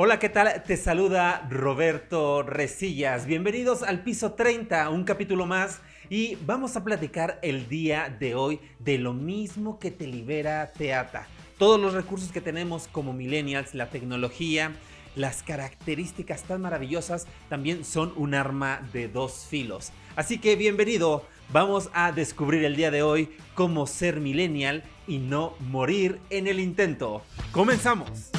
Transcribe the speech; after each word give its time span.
Hola, 0.00 0.20
¿qué 0.20 0.28
tal? 0.28 0.62
Te 0.62 0.76
saluda 0.76 1.44
Roberto 1.50 2.44
Resillas. 2.44 3.26
Bienvenidos 3.26 3.82
al 3.82 4.04
piso 4.04 4.34
30, 4.34 4.90
un 4.90 5.02
capítulo 5.02 5.44
más. 5.44 5.80
Y 6.08 6.36
vamos 6.46 6.76
a 6.76 6.84
platicar 6.84 7.40
el 7.42 7.68
día 7.68 8.16
de 8.16 8.36
hoy 8.36 8.60
de 8.78 8.98
lo 8.98 9.12
mismo 9.12 9.80
que 9.80 9.90
te 9.90 10.06
libera 10.06 10.70
Teata. 10.72 11.26
Todos 11.58 11.80
los 11.80 11.94
recursos 11.94 12.30
que 12.30 12.40
tenemos 12.40 12.86
como 12.92 13.12
millennials, 13.12 13.74
la 13.74 13.90
tecnología, 13.90 14.70
las 15.16 15.42
características 15.42 16.44
tan 16.44 16.60
maravillosas 16.60 17.26
también 17.48 17.84
son 17.84 18.12
un 18.14 18.34
arma 18.34 18.88
de 18.92 19.08
dos 19.08 19.48
filos. 19.50 19.90
Así 20.14 20.38
que 20.38 20.54
bienvenido, 20.54 21.26
vamos 21.52 21.90
a 21.92 22.12
descubrir 22.12 22.64
el 22.64 22.76
día 22.76 22.92
de 22.92 23.02
hoy 23.02 23.30
cómo 23.56 23.88
ser 23.88 24.20
millennial 24.20 24.84
y 25.08 25.18
no 25.18 25.54
morir 25.58 26.20
en 26.30 26.46
el 26.46 26.60
intento. 26.60 27.22
¡Comenzamos! 27.50 28.30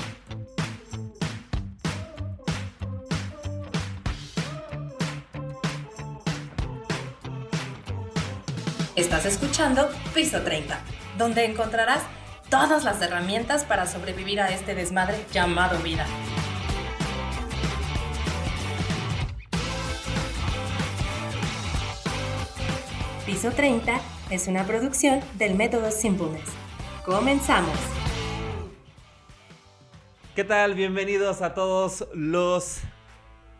Estás 8.99 9.25
escuchando 9.25 9.89
Piso 10.13 10.41
30, 10.41 10.77
donde 11.17 11.45
encontrarás 11.45 12.01
todas 12.49 12.83
las 12.83 13.01
herramientas 13.01 13.63
para 13.63 13.87
sobrevivir 13.87 14.41
a 14.41 14.49
este 14.49 14.75
desmadre 14.75 15.23
llamado 15.31 15.79
vida. 15.79 16.05
Piso 23.25 23.51
30 23.51 24.01
es 24.31 24.47
una 24.49 24.65
producción 24.65 25.21
del 25.35 25.55
método 25.55 25.91
Simpleness. 25.91 26.49
Comenzamos. 27.05 27.77
¿Qué 30.35 30.43
tal? 30.43 30.73
Bienvenidos 30.73 31.41
a 31.41 31.53
todos 31.53 32.05
los 32.13 32.81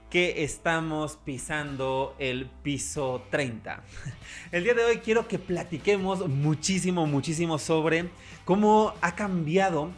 que 0.10 0.44
estamos 0.44 1.20
pisando 1.24 2.16
el 2.18 2.48
piso 2.64 3.24
30. 3.30 3.84
El 4.52 4.64
día 4.64 4.74
de 4.74 4.84
hoy 4.84 4.98
quiero 4.98 5.28
que 5.28 5.38
platiquemos 5.38 6.28
muchísimo, 6.28 7.06
muchísimo 7.06 7.60
sobre 7.60 8.10
cómo 8.46 8.94
ha 9.02 9.16
cambiado 9.16 9.92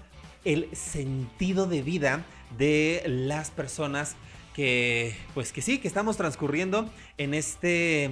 el 0.43 0.75
sentido 0.75 1.65
de 1.67 1.81
vida 1.81 2.25
de 2.57 3.03
las 3.05 3.51
personas 3.51 4.15
que, 4.53 5.15
pues 5.33 5.53
que 5.53 5.61
sí, 5.61 5.77
que 5.77 5.87
estamos 5.87 6.17
transcurriendo 6.17 6.89
en 7.17 7.33
este, 7.33 8.05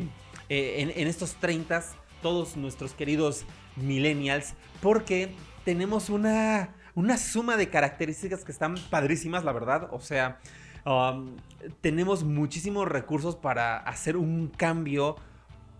eh, 0.47 0.93
en, 0.95 1.07
estos 1.07 1.35
30, 1.35 1.83
todos 2.21 2.55
nuestros 2.55 2.93
queridos 2.93 3.43
millennials, 3.75 4.53
porque 4.81 5.31
tenemos 5.65 6.09
una, 6.09 6.75
una 6.95 7.17
suma 7.17 7.57
de 7.57 7.69
características 7.69 8.45
que 8.45 8.51
están 8.51 8.75
padrísimas, 8.89 9.43
la 9.43 9.51
verdad. 9.51 9.89
O 9.91 9.99
sea, 9.99 10.39
Um, 10.85 11.35
tenemos 11.81 12.23
muchísimos 12.23 12.87
recursos 12.87 13.35
para 13.35 13.77
hacer 13.77 14.17
un 14.17 14.47
cambio 14.47 15.17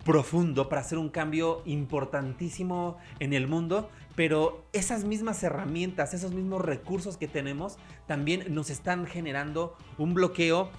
profundo, 0.04 0.70
para 0.70 0.82
hacer 0.82 0.98
un 0.98 1.10
cambio 1.10 1.62
importantísimo 1.66 2.98
en 3.20 3.34
el 3.34 3.48
mundo, 3.48 3.90
pero 4.16 4.66
esas 4.74 5.04
mismas 5.04 5.44
herramientas, 5.44 6.14
esos 6.14 6.34
mismos 6.34 6.64
recursos 6.64 7.18
que 7.18 7.28
tenemos, 7.28 7.78
también 8.08 8.54
nos 8.54 8.70
están 8.70 9.06
generando 9.06 9.78
un 9.98 10.14
bloqueo 10.14 10.70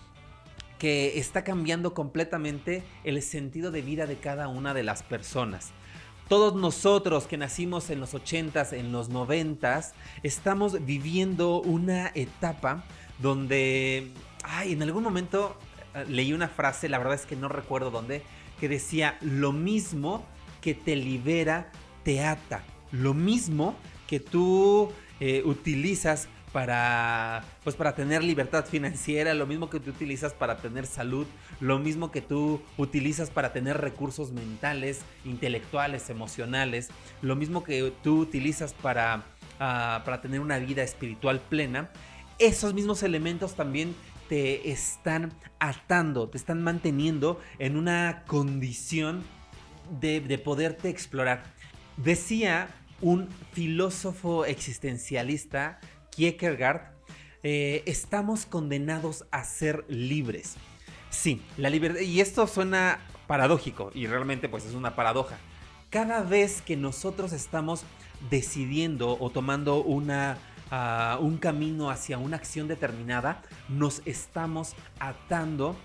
que 0.78 1.18
está 1.18 1.44
cambiando 1.44 1.92
completamente 1.92 2.82
el 3.04 3.20
sentido 3.22 3.70
de 3.70 3.82
vida 3.82 4.06
de 4.06 4.16
cada 4.16 4.48
una 4.48 4.72
de 4.72 4.82
las 4.82 5.02
personas. 5.02 5.72
Todos 6.28 6.54
nosotros 6.54 7.26
que 7.26 7.36
nacimos 7.36 7.90
en 7.90 8.00
los 8.00 8.14
80s, 8.14 8.72
en 8.72 8.92
los 8.92 9.10
90s, 9.10 9.92
estamos 10.22 10.84
viviendo 10.86 11.60
una 11.60 12.12
etapa 12.14 12.84
donde, 13.20 14.10
ay, 14.44 14.72
en 14.72 14.82
algún 14.82 15.02
momento 15.02 15.56
eh, 15.94 16.04
leí 16.08 16.32
una 16.32 16.48
frase, 16.48 16.88
la 16.88 16.98
verdad 16.98 17.14
es 17.14 17.26
que 17.26 17.36
no 17.36 17.48
recuerdo 17.48 17.90
dónde, 17.90 18.22
que 18.58 18.68
decía, 18.68 19.18
lo 19.20 19.52
mismo 19.52 20.26
que 20.60 20.74
te 20.74 20.96
libera, 20.96 21.72
te 22.04 22.24
ata. 22.24 22.62
Lo 22.92 23.14
mismo 23.14 23.76
que 24.06 24.20
tú 24.20 24.92
eh, 25.20 25.42
utilizas 25.44 26.28
para, 26.52 27.44
pues 27.62 27.76
para 27.76 27.94
tener 27.94 28.24
libertad 28.24 28.66
financiera, 28.66 29.34
lo 29.34 29.46
mismo 29.46 29.70
que 29.70 29.78
tú 29.78 29.90
utilizas 29.90 30.32
para 30.32 30.56
tener 30.56 30.86
salud, 30.86 31.26
lo 31.60 31.78
mismo 31.78 32.10
que 32.10 32.20
tú 32.20 32.60
utilizas 32.76 33.30
para 33.30 33.52
tener 33.52 33.80
recursos 33.80 34.32
mentales, 34.32 35.02
intelectuales, 35.24 36.10
emocionales, 36.10 36.88
lo 37.22 37.36
mismo 37.36 37.62
que 37.62 37.92
tú 38.02 38.20
utilizas 38.20 38.74
para, 38.74 39.24
ah, 39.60 40.02
para 40.04 40.20
tener 40.20 40.40
una 40.40 40.58
vida 40.58 40.82
espiritual 40.82 41.40
plena, 41.40 41.90
esos 42.40 42.74
mismos 42.74 43.02
elementos 43.02 43.54
también 43.54 43.94
te 44.28 44.70
están 44.70 45.32
atando, 45.58 46.28
te 46.28 46.38
están 46.38 46.62
manteniendo 46.62 47.40
en 47.58 47.76
una 47.76 48.24
condición 48.26 49.22
de, 50.00 50.20
poderte 50.38 50.88
explorar. 50.88 51.42
Decía 51.96 52.68
un 53.00 53.28
filósofo 53.52 54.44
existencialista, 54.44 55.80
Kierkegaard, 56.10 56.92
eh, 57.42 57.82
estamos 57.86 58.46
condenados 58.46 59.24
a 59.30 59.44
ser 59.44 59.84
libres. 59.88 60.56
Sí, 61.10 61.42
la 61.56 61.70
libertad, 61.70 62.00
y 62.00 62.20
esto 62.20 62.46
suena 62.46 63.00
paradójico, 63.26 63.90
y 63.94 64.06
realmente 64.06 64.48
pues 64.48 64.64
es 64.64 64.74
una 64.74 64.94
paradoja. 64.94 65.38
Cada 65.90 66.22
vez 66.22 66.62
que 66.62 66.76
nosotros 66.76 67.32
estamos 67.32 67.82
decidiendo 68.30 69.16
o 69.18 69.30
tomando 69.30 69.82
una 69.82 70.38
un 71.20 71.38
camino 71.38 71.90
hacia 71.90 72.18
una 72.18 72.36
acción 72.36 72.68
determinada, 72.68 73.42
nos 73.68 74.02
estamos 74.04 74.74
atando 74.98 75.76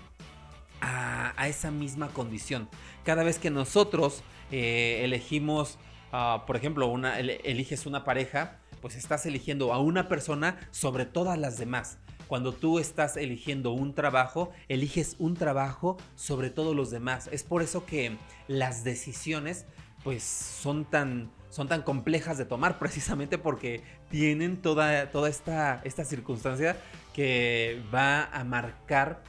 a, 0.80 1.48
esa 1.48 1.70
misma 1.70 2.08
condición. 2.08 2.68
Cada 3.04 3.22
vez 3.24 3.38
que 3.38 3.50
nosotros 3.50 4.22
eh, 4.50 5.00
elegimos, 5.04 5.78
ah, 6.12 6.44
por 6.46 6.56
ejemplo, 6.56 6.86
una, 6.88 7.18
eliges 7.18 7.86
una 7.86 8.04
pareja, 8.04 8.58
pues 8.80 8.96
estás 8.96 9.26
eligiendo 9.26 9.72
a 9.72 9.78
una 9.80 10.08
persona 10.08 10.58
sobre 10.70 11.06
todas 11.06 11.38
las 11.38 11.58
demás. 11.58 11.98
Cuando 12.28 12.52
tú 12.52 12.78
estás 12.80 13.16
eligiendo 13.16 13.72
un 13.72 13.94
trabajo, 13.94 14.50
eliges 14.68 15.16
un 15.18 15.34
trabajo 15.34 15.96
sobre 16.16 16.50
todos 16.50 16.74
los 16.74 16.90
demás. 16.90 17.28
Es 17.32 17.44
por 17.44 17.62
eso 17.62 17.86
que 17.86 18.16
las 18.48 18.82
decisiones 18.82 19.66
pues 20.02 20.22
son 20.22 20.84
tan 20.84 21.30
son 21.48 21.68
tan 21.68 21.82
complejas 21.82 22.36
de 22.36 22.44
tomar 22.44 22.78
precisamente 22.80 23.38
porque 23.38 23.82
tienen 24.10 24.58
toda, 24.58 25.10
toda 25.10 25.28
esta, 25.28 25.80
esta 25.84 26.04
circunstancia 26.04 26.76
que 27.14 27.82
va 27.94 28.24
a 28.24 28.44
marcar 28.44 29.22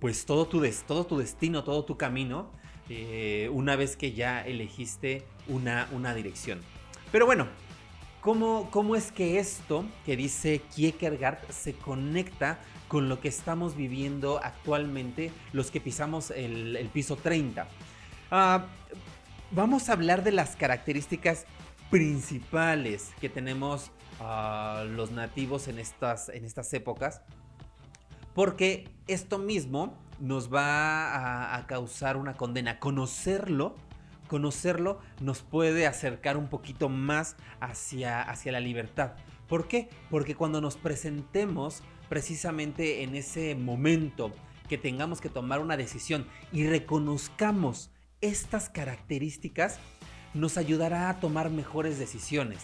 pues 0.00 0.24
todo 0.24 0.46
tu, 0.46 0.62
todo 0.86 1.06
tu 1.06 1.18
destino, 1.18 1.62
todo 1.62 1.84
tu 1.84 1.96
camino 1.96 2.50
eh, 2.88 3.48
una 3.52 3.76
vez 3.76 3.96
que 3.96 4.12
ya 4.12 4.40
elegiste 4.40 5.24
una, 5.46 5.88
una 5.92 6.14
dirección. 6.14 6.60
Pero 7.12 7.26
bueno, 7.26 7.46
¿cómo, 8.20 8.68
¿cómo 8.70 8.96
es 8.96 9.12
que 9.12 9.38
esto 9.38 9.84
que 10.04 10.16
dice 10.16 10.60
Kierkegaard 10.74 11.38
se 11.50 11.74
conecta 11.74 12.58
con 12.88 13.08
lo 13.08 13.20
que 13.20 13.28
estamos 13.28 13.76
viviendo 13.76 14.40
actualmente 14.42 15.30
los 15.52 15.70
que 15.70 15.80
pisamos 15.80 16.30
el, 16.30 16.90
piso 16.92 17.16
30? 17.16 17.68
Ah, 18.30 18.66
vamos 19.50 19.88
a 19.88 19.92
hablar 19.92 20.24
de 20.24 20.32
las 20.32 20.56
características 20.56 21.46
principales 21.90 23.10
que 23.20 23.28
tenemos 23.28 23.90
a 24.20 24.84
los 24.88 25.10
nativos 25.10 25.68
en 25.68 25.78
estas, 25.78 26.28
en 26.28 26.44
estas 26.44 26.72
épocas. 26.72 27.22
Porque 28.34 28.88
esto 29.08 29.38
mismo 29.38 29.98
nos 30.20 30.52
va 30.52 31.56
a, 31.56 31.66
causar 31.66 32.16
una 32.16 32.36
condena. 32.36 32.78
Conocerlo, 32.78 33.74
conocerlo 34.28 35.00
nos 35.20 35.42
puede 35.42 35.86
acercar 35.86 36.36
un 36.36 36.48
poquito 36.48 36.88
más 36.88 37.36
hacia, 37.60 38.22
hacia 38.22 38.52
la 38.52 38.60
libertad. 38.60 39.14
¿Por 39.48 39.66
qué? 39.66 39.88
Porque 40.10 40.36
cuando 40.36 40.60
nos 40.60 40.76
presentemos 40.76 41.82
precisamente 42.08 43.02
en 43.02 43.16
ese 43.16 43.56
momento 43.56 44.32
que 44.68 44.78
tengamos 44.78 45.20
que 45.20 45.28
tomar 45.28 45.60
una 45.60 45.76
decisión 45.76 46.26
y 46.52 46.66
reconozcamos 46.66 47.90
estas 48.20 48.68
características, 48.68 49.80
nos 50.34 50.56
ayudará 50.56 51.08
a 51.08 51.20
tomar 51.20 51.50
mejores 51.50 51.98
decisiones. 51.98 52.58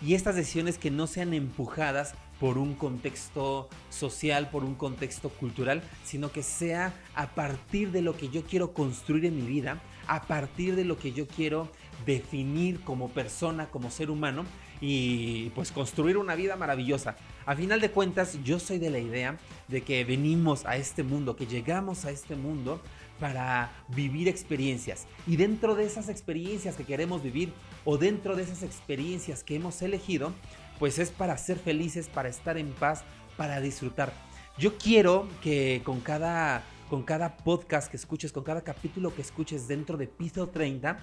Y 0.00 0.14
estas 0.14 0.34
decisiones 0.34 0.78
que 0.78 0.90
no 0.90 1.06
sean 1.06 1.34
empujadas 1.34 2.14
por 2.40 2.58
un 2.58 2.74
contexto 2.74 3.68
social, 3.90 4.50
por 4.50 4.64
un 4.64 4.74
contexto 4.74 5.28
cultural, 5.28 5.82
sino 6.04 6.32
que 6.32 6.42
sea 6.42 6.94
a 7.14 7.34
partir 7.34 7.92
de 7.92 8.02
lo 8.02 8.16
que 8.16 8.30
yo 8.30 8.44
quiero 8.44 8.72
construir 8.72 9.26
en 9.26 9.36
mi 9.36 9.42
vida, 9.42 9.80
a 10.06 10.22
partir 10.22 10.74
de 10.74 10.84
lo 10.84 10.98
que 10.98 11.12
yo 11.12 11.28
quiero 11.28 11.70
definir 12.04 12.80
como 12.80 13.10
persona, 13.10 13.66
como 13.66 13.90
ser 13.90 14.10
humano 14.10 14.44
y 14.80 15.50
pues 15.50 15.70
construir 15.70 16.16
una 16.16 16.34
vida 16.34 16.56
maravillosa. 16.56 17.14
A 17.46 17.54
final 17.54 17.80
de 17.80 17.92
cuentas, 17.92 18.42
yo 18.42 18.58
soy 18.58 18.78
de 18.78 18.90
la 18.90 18.98
idea 18.98 19.38
de 19.68 19.82
que 19.82 20.04
venimos 20.04 20.66
a 20.66 20.76
este 20.76 21.04
mundo, 21.04 21.36
que 21.36 21.46
llegamos 21.46 22.04
a 22.04 22.10
este 22.10 22.34
mundo 22.34 22.80
para 23.22 23.70
vivir 23.86 24.26
experiencias. 24.26 25.06
Y 25.28 25.36
dentro 25.36 25.76
de 25.76 25.84
esas 25.84 26.08
experiencias 26.08 26.74
que 26.74 26.82
queremos 26.82 27.22
vivir 27.22 27.52
o 27.84 27.96
dentro 27.96 28.34
de 28.34 28.42
esas 28.42 28.64
experiencias 28.64 29.44
que 29.44 29.54
hemos 29.54 29.80
elegido, 29.80 30.32
pues 30.80 30.98
es 30.98 31.12
para 31.12 31.38
ser 31.38 31.56
felices, 31.60 32.08
para 32.08 32.28
estar 32.28 32.58
en 32.58 32.72
paz, 32.72 33.04
para 33.36 33.60
disfrutar. 33.60 34.12
Yo 34.58 34.76
quiero 34.76 35.28
que 35.40 35.82
con 35.84 36.00
cada, 36.00 36.64
con 36.90 37.04
cada 37.04 37.36
podcast 37.36 37.88
que 37.88 37.96
escuches, 37.96 38.32
con 38.32 38.42
cada 38.42 38.62
capítulo 38.62 39.14
que 39.14 39.22
escuches 39.22 39.68
dentro 39.68 39.96
de 39.96 40.08
Piso 40.08 40.48
30, 40.48 40.98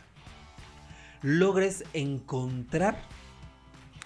logres 1.22 1.86
encontrar 1.94 3.02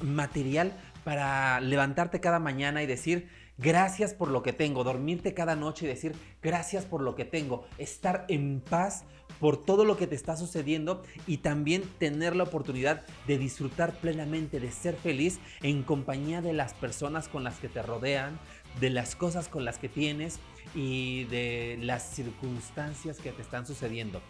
material 0.03 0.71
para 1.03 1.59
levantarte 1.61 2.19
cada 2.19 2.37
mañana 2.37 2.83
y 2.83 2.85
decir, 2.85 3.27
gracias 3.57 4.13
por 4.13 4.29
lo 4.29 4.43
que 4.43 4.53
tengo, 4.53 4.83
dormirte 4.83 5.33
cada 5.33 5.55
noche 5.55 5.85
y 5.85 5.89
decir, 5.89 6.15
gracias 6.41 6.85
por 6.85 7.01
lo 7.01 7.15
que 7.15 7.25
tengo, 7.25 7.65
estar 7.77 8.25
en 8.29 8.61
paz 8.61 9.05
por 9.39 9.57
todo 9.63 9.83
lo 9.83 9.97
que 9.97 10.07
te 10.07 10.15
está 10.15 10.37
sucediendo 10.37 11.03
y 11.27 11.37
también 11.37 11.83
tener 11.97 12.35
la 12.35 12.43
oportunidad 12.43 13.05
de 13.27 13.37
disfrutar 13.37 13.93
plenamente, 13.93 14.59
de 14.59 14.71
ser 14.71 14.95
feliz 14.95 15.39
en 15.61 15.83
compañía 15.83 16.41
de 16.41 16.53
las 16.53 16.73
personas 16.73 17.27
con 17.27 17.43
las 17.43 17.55
que 17.59 17.69
te 17.69 17.81
rodean, 17.81 18.39
de 18.79 18.89
las 18.89 19.15
cosas 19.15 19.49
con 19.49 19.65
las 19.65 19.77
que 19.77 19.89
tienes 19.89 20.39
y 20.75 21.25
de 21.25 21.77
las 21.81 22.03
circunstancias 22.03 23.17
que 23.17 23.31
te 23.31 23.41
están 23.41 23.65
sucediendo. 23.65 24.21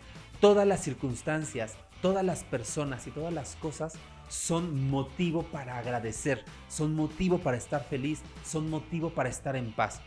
Todas 0.43 0.67
las 0.67 0.81
circunstancias, 0.81 1.75
todas 2.01 2.21
las 2.21 2.43
personas 2.43 3.07
y 3.07 3.11
todas 3.11 3.31
las 3.31 3.55
cosas 3.55 3.93
son 4.27 4.89
motivo 4.89 5.43
para 5.43 5.77
agradecer, 5.77 6.43
son 6.67 6.95
motivo 6.95 7.37
para 7.37 7.55
estar 7.55 7.85
feliz, 7.85 8.21
son 8.43 8.69
motivo 8.69 9.11
para 9.11 9.29
estar 9.29 9.55
en 9.55 9.71
paz. 9.71 10.01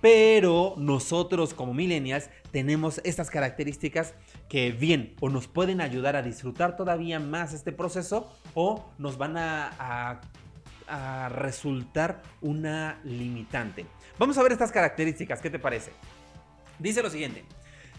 Pero 0.00 0.74
nosotros 0.78 1.54
como 1.54 1.74
millennials 1.74 2.28
tenemos 2.50 3.00
estas 3.04 3.30
características 3.30 4.14
que 4.48 4.72
bien 4.72 5.14
o 5.20 5.28
nos 5.28 5.46
pueden 5.46 5.80
ayudar 5.80 6.16
a 6.16 6.22
disfrutar 6.22 6.76
todavía 6.76 7.20
más 7.20 7.52
este 7.52 7.70
proceso 7.70 8.28
o 8.54 8.90
nos 8.98 9.16
van 9.16 9.36
a, 9.36 10.20
a 10.88 11.28
resultar 11.28 12.20
una 12.40 12.98
limitante. 13.04 13.86
Vamos 14.18 14.36
a 14.38 14.42
ver 14.42 14.50
estas 14.50 14.72
características, 14.72 15.40
¿qué 15.40 15.50
te 15.50 15.60
parece? 15.60 15.92
Dice 16.80 17.00
lo 17.00 17.10
siguiente, 17.10 17.44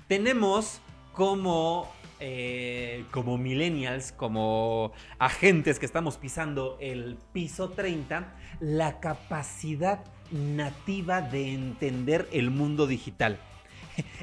tenemos 0.10 0.82
como 1.20 1.92
eh, 2.22 3.04
como 3.12 3.38
millennials, 3.38 4.14
como 4.14 4.94
agentes 5.18 5.78
que 5.78 5.86
estamos 5.86 6.16
pisando 6.16 6.78
el 6.80 7.18
piso 7.34 7.72
30, 7.72 8.34
la 8.62 9.02
capacidad 9.02 10.00
nativa 10.32 11.20
de 11.20 11.54
entender 11.54 12.30
el 12.32 12.52
mundo 12.52 12.88
digital. 12.88 13.38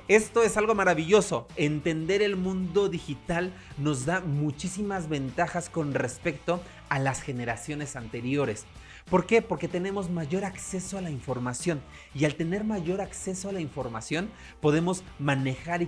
Esto 0.08 0.42
es 0.42 0.56
algo 0.56 0.74
maravilloso. 0.74 1.46
Entender 1.56 2.22
el 2.22 2.36
mundo 2.36 2.88
digital 2.88 3.52
nos 3.76 4.06
da 4.06 4.20
muchísimas 4.20 5.10
ventajas 5.10 5.68
con 5.68 5.92
respecto 5.92 6.62
a 6.88 6.98
las 6.98 7.20
generaciones 7.20 7.94
anteriores. 7.94 8.64
¿Por 9.08 9.24
qué? 9.24 9.40
Porque 9.40 9.68
tenemos 9.68 10.10
mayor 10.10 10.44
acceso 10.44 10.98
a 10.98 11.00
la 11.00 11.10
información 11.10 11.80
y 12.12 12.24
al 12.24 12.34
tener 12.34 12.64
mayor 12.64 13.00
acceso 13.00 13.48
a 13.48 13.52
la 13.52 13.60
información 13.60 14.30
podemos 14.60 15.04
manejar 15.20 15.80
y, 15.80 15.86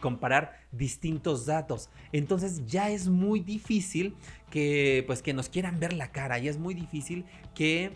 comparar 0.00 0.58
distintos 0.72 1.46
datos. 1.46 1.88
Entonces 2.10 2.66
ya 2.66 2.90
es 2.90 3.06
muy 3.08 3.38
difícil 3.38 4.16
que, 4.50 5.04
pues, 5.06 5.22
que 5.22 5.34
nos 5.34 5.48
quieran 5.48 5.78
ver 5.78 5.92
la 5.92 6.10
cara 6.10 6.40
y 6.40 6.48
es 6.48 6.58
muy 6.58 6.74
difícil 6.74 7.24
que 7.54 7.92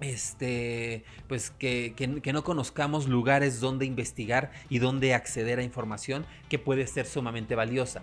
este, 0.00 1.04
pues 1.26 1.50
que, 1.50 1.94
que, 1.94 2.32
no 2.32 2.44
conozcamos 2.44 3.06
lugares 3.06 3.60
donde 3.60 3.84
investigar 3.84 4.50
y 4.70 4.78
donde 4.78 5.12
acceder 5.14 5.58
a 5.58 5.62
información 5.62 6.24
que 6.48 6.58
puede 6.58 6.86
ser 6.86 7.06
sumamente 7.06 7.54
valiosa. 7.54 8.02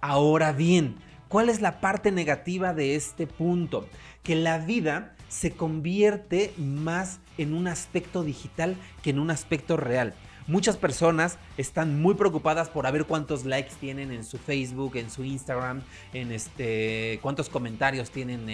Ahora 0.00 0.52
bien, 0.52 0.96
¿cuál 1.28 1.48
es 1.48 1.60
la 1.60 1.80
parte 1.80 2.10
negativa 2.10 2.74
de 2.74 2.96
este 2.96 3.26
punto? 3.26 3.86
que 4.28 4.36
la 4.36 4.58
vida 4.58 5.14
se 5.30 5.52
convierte 5.52 6.52
más 6.58 7.18
en 7.38 7.54
un 7.54 7.66
aspecto 7.66 8.24
digital 8.24 8.76
que 9.02 9.08
en 9.08 9.18
un 9.18 9.30
aspecto 9.30 9.78
real. 9.78 10.12
Muchas 10.46 10.76
personas 10.76 11.38
están 11.56 12.02
muy 12.02 12.12
preocupadas 12.12 12.68
por 12.68 12.90
ver 12.92 13.06
cuántos 13.06 13.46
likes 13.46 13.72
tienen 13.80 14.12
en 14.12 14.24
su 14.24 14.36
Facebook, 14.36 14.96
en 14.96 15.10
su 15.10 15.24
Instagram, 15.24 15.80
en 16.12 16.30
este, 16.30 17.18
cuántos 17.22 17.48
comentarios 17.48 18.10
tienen 18.10 18.50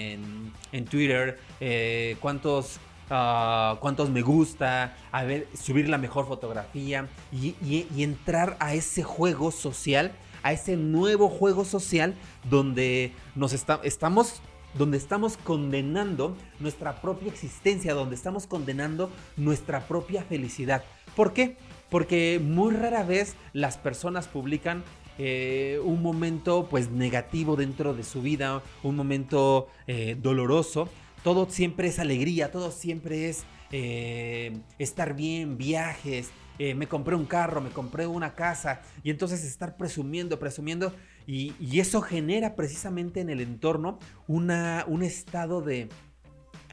en, 0.70 0.84
Twitter, 0.84 1.40
eh, 1.58 2.16
cuántos, 2.20 2.78
ah, 3.10 3.76
cuántos 3.80 4.10
me 4.10 4.22
gusta, 4.22 4.96
a 5.10 5.24
ver, 5.24 5.48
subir 5.60 5.88
la 5.88 5.98
mejor 5.98 6.28
fotografía 6.28 7.08
y, 7.32 7.86
entrar 8.00 8.56
a 8.60 8.74
ese 8.74 9.02
juego 9.02 9.50
social, 9.50 10.12
a 10.44 10.52
ese 10.52 10.76
nuevo 10.76 11.28
juego 11.28 11.64
social 11.64 12.14
donde 12.48 13.12
nos 13.34 13.52
estamos 13.52 14.40
donde 14.74 14.98
estamos 14.98 15.36
condenando 15.36 16.36
nuestra 16.58 17.00
propia 17.00 17.28
existencia, 17.28 17.94
donde 17.94 18.16
estamos 18.16 18.48
condenando 18.48 19.08
nuestra 19.36 19.86
propia 19.86 20.24
felicidad. 20.24 20.82
¿Por 21.14 21.32
qué? 21.32 21.56
Porque 21.90 22.40
muy 22.42 22.74
rara 22.74 23.04
vez 23.04 23.36
las 23.52 23.76
personas 23.76 24.26
publican 24.26 24.82
eh, 25.16 25.80
un 25.84 26.02
momento 26.02 26.66
pues 26.68 26.90
negativo 26.90 27.54
dentro 27.54 27.94
de 27.94 28.02
su 28.02 28.20
vida, 28.20 28.62
un 28.82 28.96
momento 28.96 29.68
eh, 29.86 30.16
doloroso. 30.20 30.88
Todo 31.22 31.48
siempre 31.48 31.86
es 31.86 32.00
alegría, 32.00 32.50
todo 32.50 32.72
siempre 32.72 33.28
es 33.28 33.44
eh, 33.70 34.58
estar 34.78 35.14
bien, 35.14 35.56
viajes, 35.56 36.30
me 36.58 36.86
compré 36.86 37.16
un 37.16 37.26
carro, 37.26 37.60
me 37.60 37.70
compré 37.70 38.06
una 38.06 38.34
casa 38.34 38.82
y 39.02 39.10
entonces 39.10 39.44
estar 39.44 39.76
presumiendo, 39.76 40.38
presumiendo 40.38 40.94
y, 41.26 41.80
eso 41.80 42.00
genera 42.00 42.54
precisamente 42.54 43.20
en 43.20 43.30
el 43.30 43.40
entorno 43.40 43.98
una, 44.28 44.84
un 44.86 45.02
estado 45.02 45.60
de 45.62 45.88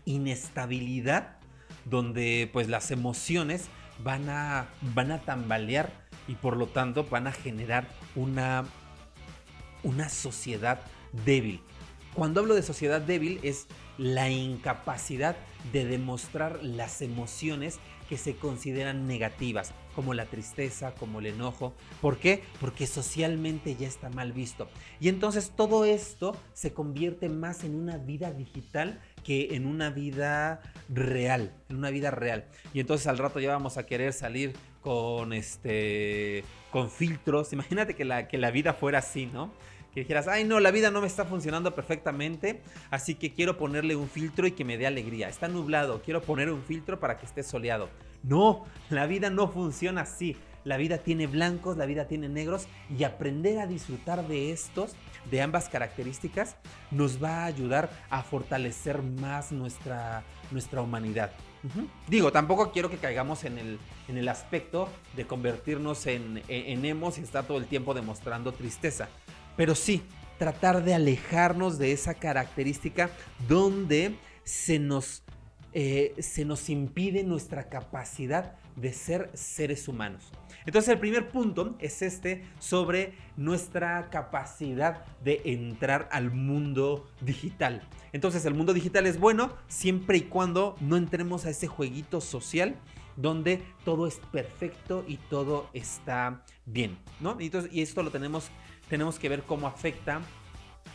inestabilidad 0.05 1.37
donde 1.85 2.49
pues 2.53 2.67
las 2.67 2.91
emociones 2.91 3.65
van 4.03 4.29
a, 4.29 4.67
van 4.93 5.11
a 5.11 5.19
tambalear 5.19 5.91
y 6.27 6.35
por 6.35 6.57
lo 6.57 6.67
tanto 6.67 7.05
van 7.05 7.27
a 7.27 7.31
generar 7.31 7.87
una, 8.15 8.65
una 9.83 10.09
sociedad 10.09 10.81
débil. 11.25 11.61
Cuando 12.13 12.41
hablo 12.41 12.55
de 12.55 12.61
sociedad 12.61 13.01
débil 13.01 13.39
es 13.41 13.67
la 13.97 14.29
incapacidad 14.29 15.35
de 15.71 15.85
demostrar 15.85 16.59
las 16.63 17.01
emociones 17.01 17.79
que 18.11 18.17
se 18.17 18.35
consideran 18.35 19.07
negativas, 19.07 19.73
como 19.95 20.13
la 20.13 20.25
tristeza, 20.25 20.93
como 20.95 21.21
el 21.21 21.27
enojo. 21.27 21.73
¿Por 22.01 22.17
qué? 22.17 22.43
Porque 22.59 22.85
socialmente 22.85 23.77
ya 23.77 23.87
está 23.87 24.09
mal 24.09 24.33
visto. 24.33 24.67
Y 24.99 25.07
entonces 25.07 25.53
todo 25.55 25.85
esto 25.85 26.35
se 26.51 26.73
convierte 26.73 27.29
más 27.29 27.63
en 27.63 27.73
una 27.73 27.95
vida 27.95 28.33
digital 28.33 28.99
que 29.23 29.55
en 29.55 29.65
una 29.65 29.91
vida 29.91 30.61
real, 30.89 31.55
en 31.69 31.77
una 31.77 31.89
vida 31.89 32.11
real. 32.11 32.43
Y 32.73 32.81
entonces 32.81 33.07
al 33.07 33.17
rato 33.17 33.39
ya 33.39 33.53
vamos 33.53 33.77
a 33.77 33.85
querer 33.85 34.11
salir 34.11 34.51
con 34.81 35.31
este 35.31 36.43
con 36.69 36.91
filtros. 36.91 37.53
Imagínate 37.53 37.95
que 37.95 38.03
la, 38.03 38.27
que 38.27 38.37
la 38.37 38.51
vida 38.51 38.73
fuera 38.73 38.99
así, 38.99 39.27
¿no? 39.27 39.53
Que 39.93 40.01
dijeras, 40.01 40.27
ay 40.27 40.43
no, 40.43 40.59
la 40.59 40.71
vida 40.71 40.91
no 40.91 41.01
me 41.01 41.07
está 41.07 41.25
funcionando 41.25 41.75
perfectamente, 41.75 42.61
así 42.89 43.15
que 43.15 43.33
quiero 43.33 43.57
ponerle 43.57 43.95
un 43.95 44.09
filtro 44.09 44.47
y 44.47 44.51
que 44.51 44.65
me 44.65 44.77
dé 44.77 44.87
alegría. 44.87 45.29
Está 45.29 45.47
nublado, 45.47 46.01
quiero 46.01 46.21
poner 46.21 46.49
un 46.49 46.63
filtro 46.63 46.99
para 46.99 47.17
que 47.17 47.25
esté 47.25 47.43
soleado. 47.43 47.89
No, 48.23 48.65
la 48.89 49.05
vida 49.05 49.29
no 49.29 49.47
funciona 49.47 50.01
así. 50.01 50.37
La 50.63 50.77
vida 50.77 50.99
tiene 50.99 51.25
blancos, 51.25 51.77
la 51.77 51.87
vida 51.87 52.07
tiene 52.07 52.29
negros 52.29 52.67
y 52.95 53.03
aprender 53.03 53.57
a 53.59 53.65
disfrutar 53.65 54.27
de 54.27 54.51
estos, 54.51 54.91
de 55.31 55.41
ambas 55.41 55.69
características, 55.69 56.55
nos 56.91 57.21
va 57.21 57.43
a 57.43 57.45
ayudar 57.45 57.89
a 58.11 58.21
fortalecer 58.21 59.01
más 59.01 59.51
nuestra, 59.51 60.23
nuestra 60.51 60.81
humanidad. 60.81 61.31
Digo, 62.07 62.31
tampoco 62.31 62.71
quiero 62.71 62.89
que 62.89 62.97
caigamos 62.97 63.43
en 63.43 63.57
el, 63.57 63.79
en 64.07 64.17
el 64.17 64.27
aspecto 64.29 64.89
de 65.15 65.25
convertirnos 65.25 66.07
en, 66.07 66.41
en 66.47 66.85
emos 66.85 67.17
y 67.17 67.21
estar 67.21 67.45
todo 67.45 67.57
el 67.57 67.65
tiempo 67.65 67.93
demostrando 67.93 68.51
tristeza. 68.51 69.09
Pero 69.61 69.75
sí, 69.75 70.01
tratar 70.39 70.83
de 70.83 70.95
alejarnos 70.95 71.77
de 71.77 71.91
esa 71.91 72.15
característica 72.15 73.11
donde 73.47 74.15
se 74.43 74.79
nos, 74.79 75.21
eh, 75.71 76.15
se 76.17 76.45
nos 76.45 76.67
impide 76.67 77.23
nuestra 77.23 77.69
capacidad 77.69 78.55
de 78.75 78.91
ser 78.91 79.29
seres 79.35 79.87
humanos. 79.87 80.31
Entonces 80.65 80.91
el 80.91 80.99
primer 80.99 81.29
punto 81.29 81.75
es 81.77 82.01
este 82.01 82.43
sobre 82.57 83.13
nuestra 83.37 84.09
capacidad 84.09 85.05
de 85.23 85.43
entrar 85.45 86.09
al 86.11 86.31
mundo 86.31 87.07
digital. 87.21 87.87
Entonces 88.13 88.43
el 88.45 88.55
mundo 88.55 88.73
digital 88.73 89.05
es 89.05 89.19
bueno 89.19 89.53
siempre 89.67 90.17
y 90.17 90.21
cuando 90.21 90.75
no 90.79 90.97
entremos 90.97 91.45
a 91.45 91.51
ese 91.51 91.67
jueguito 91.67 92.19
social 92.19 92.77
donde 93.15 93.61
todo 93.85 94.07
es 94.07 94.19
perfecto 94.31 95.05
y 95.07 95.17
todo 95.17 95.69
está 95.73 96.43
bien, 96.65 96.97
¿no? 97.19 97.37
y 97.39 97.81
esto 97.81 98.01
lo 98.01 98.09
tenemos 98.09 98.49
tenemos 98.91 99.19
que 99.19 99.29
ver 99.29 99.43
cómo 99.43 99.67
afecta 99.67 100.19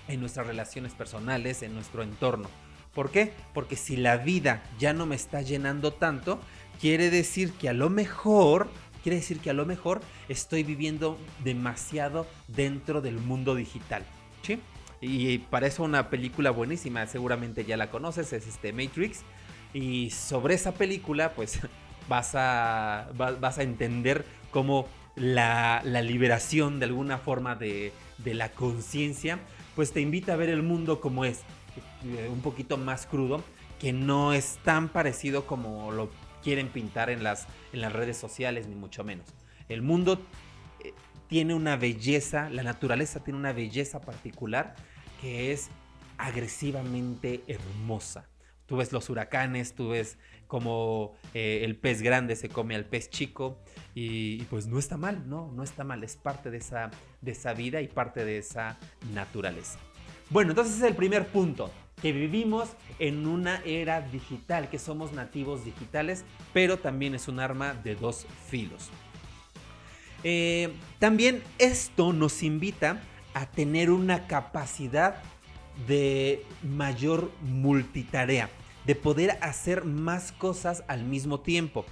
en 0.06 0.20
nuestras 0.20 0.46
relaciones 0.46 0.92
personales, 0.92 1.62
en 1.62 1.72
nuestro 1.72 2.02
entorno. 2.02 2.50
¿Por 2.94 3.10
qué? 3.10 3.32
Porque 3.54 3.74
si 3.74 3.96
la 3.96 4.18
vida 4.18 4.62
ya 4.78 4.92
no 4.92 5.06
me 5.06 5.16
está 5.16 5.40
llenando 5.40 5.94
tanto, 5.94 6.38
quiere 6.78 7.08
decir 7.08 7.52
que 7.54 7.70
a 7.70 7.72
lo 7.72 7.88
mejor, 7.88 8.68
quiere 9.02 9.16
decir 9.16 9.40
que 9.40 9.48
a 9.48 9.54
lo 9.54 9.64
mejor 9.64 10.02
estoy 10.28 10.62
viviendo 10.62 11.18
demasiado 11.42 12.26
dentro 12.48 13.00
del 13.00 13.16
mundo 13.16 13.54
digital. 13.54 14.04
¿Sí? 14.42 14.60
Y 15.00 15.38
para 15.38 15.66
eso 15.66 15.82
una 15.82 16.10
película 16.10 16.50
buenísima, 16.50 17.06
seguramente 17.06 17.64
ya 17.64 17.78
la 17.78 17.90
conoces, 17.90 18.30
es 18.34 18.46
este 18.46 18.74
Matrix. 18.74 19.22
Y 19.72 20.10
sobre 20.10 20.54
esa 20.54 20.74
película, 20.74 21.32
pues 21.32 21.60
vas 22.10 22.34
a, 22.34 23.08
vas 23.14 23.56
a 23.56 23.62
entender 23.62 24.26
cómo 24.50 24.86
la, 25.16 25.82
liberación 26.02 26.78
de 26.78 26.84
alguna 26.86 27.18
forma 27.18 27.56
de, 27.56 27.92
la 28.24 28.50
conciencia, 28.50 29.40
pues 29.74 29.92
te 29.92 30.00
invita 30.00 30.34
a 30.34 30.36
ver 30.36 30.50
el 30.50 30.62
mundo 30.62 31.00
como 31.00 31.24
es, 31.24 31.40
eh, 32.04 32.28
un 32.30 32.40
poquito 32.40 32.76
más 32.76 33.06
crudo, 33.06 33.42
que 33.80 33.92
no 33.92 34.32
es 34.32 34.58
tan 34.64 34.88
parecido 34.88 35.46
como 35.46 35.92
lo 35.92 36.10
quieren 36.42 36.68
pintar 36.68 37.10
en 37.10 37.22
las, 37.22 37.46
en 37.72 37.80
las 37.80 37.92
redes 37.92 38.16
sociales, 38.16 38.68
ni 38.68 38.74
mucho 38.74 39.04
menos. 39.04 39.26
El 39.68 39.82
mundo 39.82 40.20
eh, 40.84 40.92
tiene 41.28 41.54
una 41.54 41.76
belleza, 41.76 42.48
la 42.50 42.62
naturaleza 42.62 43.24
tiene 43.24 43.38
una 43.38 43.52
belleza 43.52 44.00
particular 44.00 44.76
que 45.20 45.52
es 45.52 45.68
agresivamente 46.18 47.42
hermosa. 47.48 48.26
Tú 48.66 48.76
ves 48.76 48.92
los 48.92 49.08
huracanes, 49.10 49.74
tú 49.74 49.90
ves 49.90 50.18
como 50.46 51.14
eh, 51.34 51.60
el 51.64 51.76
pez 51.76 52.02
grande 52.02 52.36
se 52.36 52.48
come 52.48 52.74
al 52.74 52.84
pez 52.84 53.10
chico 53.10 53.58
y, 53.94 54.42
pues 54.44 54.66
no 54.66 54.78
está 54.78 54.96
mal, 54.96 55.28
no, 55.28 55.50
no 55.52 55.62
está 55.62 55.84
mal, 55.84 56.02
es 56.04 56.16
parte 56.16 56.50
de 56.50 56.58
esa, 56.58 56.90
de 57.20 57.32
esa 57.32 57.54
vida 57.54 57.80
y 57.80 57.88
parte 57.88 58.24
de 58.24 58.38
esa 58.38 58.78
naturaleza. 59.12 59.78
Bueno, 60.30 60.50
entonces 60.50 60.76
es 60.76 60.82
el 60.82 60.94
primer 60.94 61.28
punto, 61.28 61.70
que 62.02 62.12
vivimos 62.12 62.70
en 62.98 63.26
una 63.26 63.62
era 63.64 64.00
digital, 64.00 64.68
que 64.68 64.78
somos 64.78 65.12
nativos 65.12 65.64
digitales, 65.64 66.24
pero 66.52 66.78
también 66.78 67.14
es 67.14 67.28
un 67.28 67.40
arma 67.40 67.74
de 67.74 67.94
dos 67.94 68.26
filos. 68.48 68.90
Eh, 70.24 70.72
también 70.98 71.42
esto 71.58 72.12
nos 72.12 72.42
invita 72.42 73.00
a 73.34 73.46
tener 73.46 73.90
una 73.90 74.26
capacidad 74.26 75.22
de 75.86 76.44
mayor 76.62 77.30
multitarea, 77.42 78.50
de 78.84 78.94
poder 78.94 79.38
hacer 79.40 79.84
más 79.84 80.32
cosas 80.32 80.84
al 80.88 81.04
mismo 81.04 81.40
tiempo. 81.40 81.84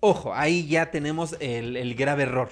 Ojo, 0.00 0.32
ahí 0.34 0.66
ya 0.68 0.90
tenemos 0.90 1.36
el, 1.40 1.94
grave 1.94 2.22
error. 2.22 2.50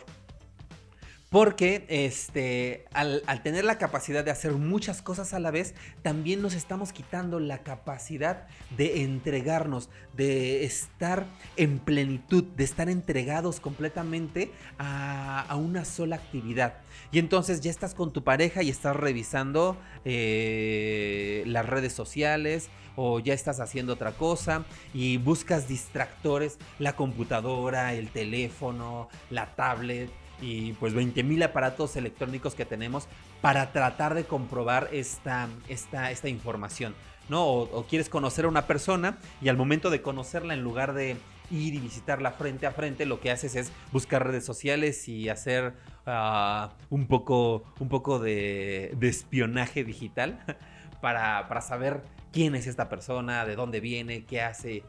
Porque 1.28 1.85
este, 1.88 2.85
al, 2.92 3.23
tener 3.42 3.64
la 3.64 3.78
capacidad 3.78 4.25
de 4.25 4.30
hacer 4.30 4.52
muchas 4.52 5.02
cosas 5.02 5.35
a 5.35 5.40
la 5.40 5.50
vez, 5.50 5.75
también 6.02 6.40
nos 6.40 6.54
estamos 6.54 6.92
quitando 6.92 7.40
la 7.40 7.64
capacidad 7.64 8.47
de 8.76 9.02
entregarnos, 9.02 9.90
de 10.16 10.64
estar 10.64 11.26
en 11.56 11.80
plenitud, 11.80 12.45
de 12.45 12.62
estar 12.62 12.88
entregados 12.88 13.59
completamente 13.59 14.52
a, 14.78 15.54
una 15.56 15.85
sola 15.85 16.16
actividad. 16.16 16.75
Y 17.11 17.18
entonces 17.18 17.61
ya 17.61 17.71
estás 17.71 17.95
con 17.95 18.12
tu 18.12 18.23
pareja 18.23 18.62
y 18.62 18.71
estás 18.71 18.95
revisando 18.95 19.76
eh, 20.04 21.42
las 21.47 21.66
redes 21.66 21.92
sociales 21.92 22.68
o 22.95 23.18
ya 23.18 23.35
estás 23.35 23.59
haciendo 23.59 23.95
otra 23.95 24.12
cosa 24.12 24.64
y 24.95 25.16
buscas 25.16 25.66
distractores, 25.66 26.59
la 26.78 26.95
computadora, 26.95 27.95
el 27.95 28.11
teléfono, 28.11 29.09
la 29.30 29.54
tablet 29.56 30.11
y 30.40 30.73
pues 30.75 30.95
20.000 30.95 31.45
aparatos 31.45 31.97
electrónicos 31.97 32.55
que 32.55 32.64
tenemos 32.64 33.09
para 33.40 33.73
tratar 33.73 34.14
de 34.14 34.25
comprobar 34.25 34.88
esta, 34.93 35.49
esta, 35.69 36.11
esta 36.11 36.28
información. 36.28 36.95
¿no? 37.28 37.45
O, 37.47 37.87
quieres 37.87 38.09
conocer 38.09 38.45
a 38.45 38.49
una 38.49 38.66
persona 38.66 39.19
y 39.40 39.49
al 39.49 39.57
momento 39.57 39.90
de 39.90 40.02
conocerla, 40.02 40.55
en 40.55 40.62
lugar 40.62 40.95
de 40.95 41.16
ir 41.50 41.75
y 41.75 41.78
visitarla 41.78 42.33
frente 42.33 42.66
a 42.66 42.73
frente, 42.73 43.07
lo 43.07 43.21
que 43.21 43.31
haces 43.31 43.55
es 43.57 43.73
buscar 43.93 44.26
redes 44.26 44.45
sociales 44.45 45.09
y 45.09 45.28
hacer 45.28 45.75
ah, 46.07 46.73
un 46.90 47.07
poco, 47.07 47.64
un 47.78 47.88
poco 47.88 48.19
de, 48.19 48.97
espionaje 49.00 49.85
digital 49.85 50.45
para, 51.00 51.49
para 51.49 51.61
saber 51.61 52.02
quién 52.33 52.55
es 52.55 52.66
esta 52.66 52.88
persona, 52.88 53.45
de 53.45 53.57
dónde 53.57 53.81
viene, 53.81 54.25
qué 54.25 54.43
hace 54.43 54.83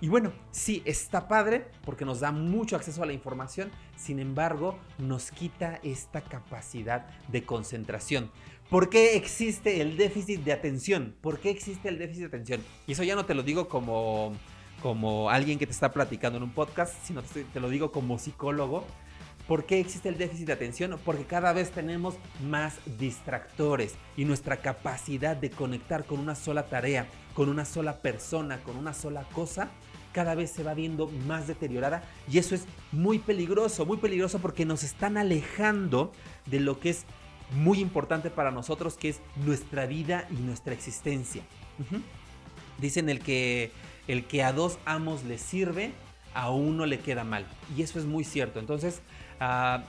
y 0.00 0.08
bueno, 0.08 0.32
sí, 0.50 0.82
está 0.84 1.26
padre 1.26 1.68
porque 1.84 2.04
nos 2.04 2.20
da 2.20 2.30
mucho 2.30 2.76
acceso 2.76 3.02
a 3.02 3.06
la 3.06 3.14
información, 3.14 3.70
sin 3.96 4.18
embargo, 4.18 4.78
nos 4.98 5.30
quita 5.30 5.80
esta 5.82 6.20
capacidad 6.20 7.06
de 7.28 7.44
concentración. 7.44 8.30
¿Por 8.68 8.90
qué 8.90 9.16
existe 9.16 9.80
el 9.80 9.96
déficit 9.96 10.42
de 10.42 10.52
atención? 10.52 11.16
¿Por 11.22 11.38
qué 11.38 11.50
existe 11.50 11.88
el 11.88 11.98
déficit 11.98 12.22
de 12.22 12.26
atención? 12.26 12.62
Y 12.86 12.92
eso 12.92 13.04
ya 13.04 13.14
no 13.14 13.24
te 13.24 13.34
lo 13.34 13.42
digo 13.42 13.68
como, 13.68 14.32
como 14.82 15.30
alguien 15.30 15.58
que 15.58 15.66
te 15.66 15.72
está 15.72 15.92
platicando 15.92 16.36
en 16.36 16.42
un 16.42 16.52
podcast, 16.52 16.94
sino 17.04 17.22
te, 17.22 17.44
te 17.44 17.60
lo 17.60 17.70
digo 17.70 17.90
como 17.90 18.18
psicólogo. 18.18 18.84
¿Por 19.46 19.64
qué 19.64 19.78
existe 19.78 20.08
el 20.08 20.18
déficit 20.18 20.48
de 20.48 20.52
atención? 20.54 20.98
Porque 21.04 21.24
cada 21.24 21.52
vez 21.52 21.70
tenemos 21.70 22.16
más 22.42 22.74
distractores 22.98 23.94
y 24.16 24.24
nuestra 24.24 24.56
capacidad 24.56 25.36
de 25.36 25.50
conectar 25.50 26.04
con 26.04 26.18
una 26.18 26.34
sola 26.34 26.66
tarea, 26.66 27.06
con 27.34 27.48
una 27.48 27.64
sola 27.64 28.02
persona, 28.02 28.58
con 28.64 28.76
una 28.76 28.92
sola 28.92 29.22
cosa, 29.32 29.70
cada 30.16 30.34
vez 30.34 30.50
se 30.50 30.62
va 30.62 30.72
viendo 30.72 31.08
más 31.26 31.46
deteriorada 31.46 32.02
y 32.26 32.38
eso 32.38 32.54
es 32.54 32.64
muy 32.90 33.18
peligroso, 33.18 33.84
muy 33.84 33.98
peligroso 33.98 34.38
porque 34.38 34.64
nos 34.64 34.82
están 34.82 35.18
alejando 35.18 36.10
de 36.46 36.58
lo 36.58 36.80
que 36.80 36.88
es 36.88 37.04
muy 37.54 37.80
importante 37.80 38.30
para 38.30 38.50
nosotros, 38.50 38.96
que 38.96 39.10
es 39.10 39.20
nuestra 39.44 39.84
vida 39.84 40.26
y 40.30 40.36
nuestra 40.36 40.72
existencia. 40.72 41.42
Dicen 42.78 43.10
el 43.10 43.20
que, 43.20 43.72
el 44.08 44.24
que 44.24 44.42
a 44.42 44.54
dos 44.54 44.78
amos 44.86 45.22
le 45.24 45.36
sirve, 45.36 45.92
a 46.32 46.48
uno 46.48 46.86
le 46.86 46.98
queda 47.00 47.22
mal. 47.22 47.44
Y 47.76 47.82
eso 47.82 47.98
es 47.98 48.06
muy 48.06 48.24
cierto. 48.24 48.58
Entonces, 48.58 49.02
ah, 49.38 49.84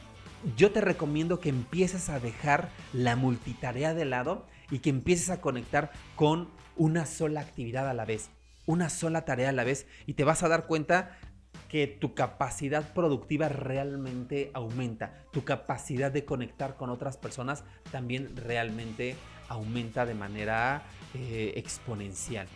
yo 0.58 0.72
te 0.74 0.82
recomiendo 0.82 1.40
que 1.40 1.48
empieces 1.48 2.10
a 2.10 2.20
dejar 2.20 2.70
la 2.92 3.16
multitarea 3.16 3.94
de 3.94 4.04
lado 4.04 4.46
y 4.72 4.80
que 4.80 4.90
empieces 4.90 5.30
a 5.30 5.40
conectar 5.40 5.94
con 6.18 6.50
una 6.76 7.06
sola 7.06 7.40
actividad 7.40 7.90
a 7.90 7.94
la 7.94 8.04
vez 8.04 8.30
una 8.68 8.90
sola 8.90 9.26
tarea 9.26 9.50
a 9.50 9.54
la 9.54 9.64
vez 9.64 9.88
y 10.06 10.14
te 10.14 10.24
vas 10.24 10.44
a 10.44 10.48
dar 10.48 10.68
cuenta 10.68 11.18
que 11.70 11.88
tu 11.88 12.14
capacidad 12.14 12.94
productiva 12.94 13.50
realmente 13.50 14.52
aumenta, 14.54 15.26
tu 15.32 15.44
capacidad 15.44 16.12
de 16.12 16.24
conectar 16.24 16.76
con 16.76 16.90
otras 16.90 17.18
personas 17.18 17.64
también 17.92 18.36
realmente 18.36 19.16
aumenta 19.50 20.06
de 20.06 20.14
manera 20.14 20.84
eh, 21.14 21.54
exponencial. 21.56 22.48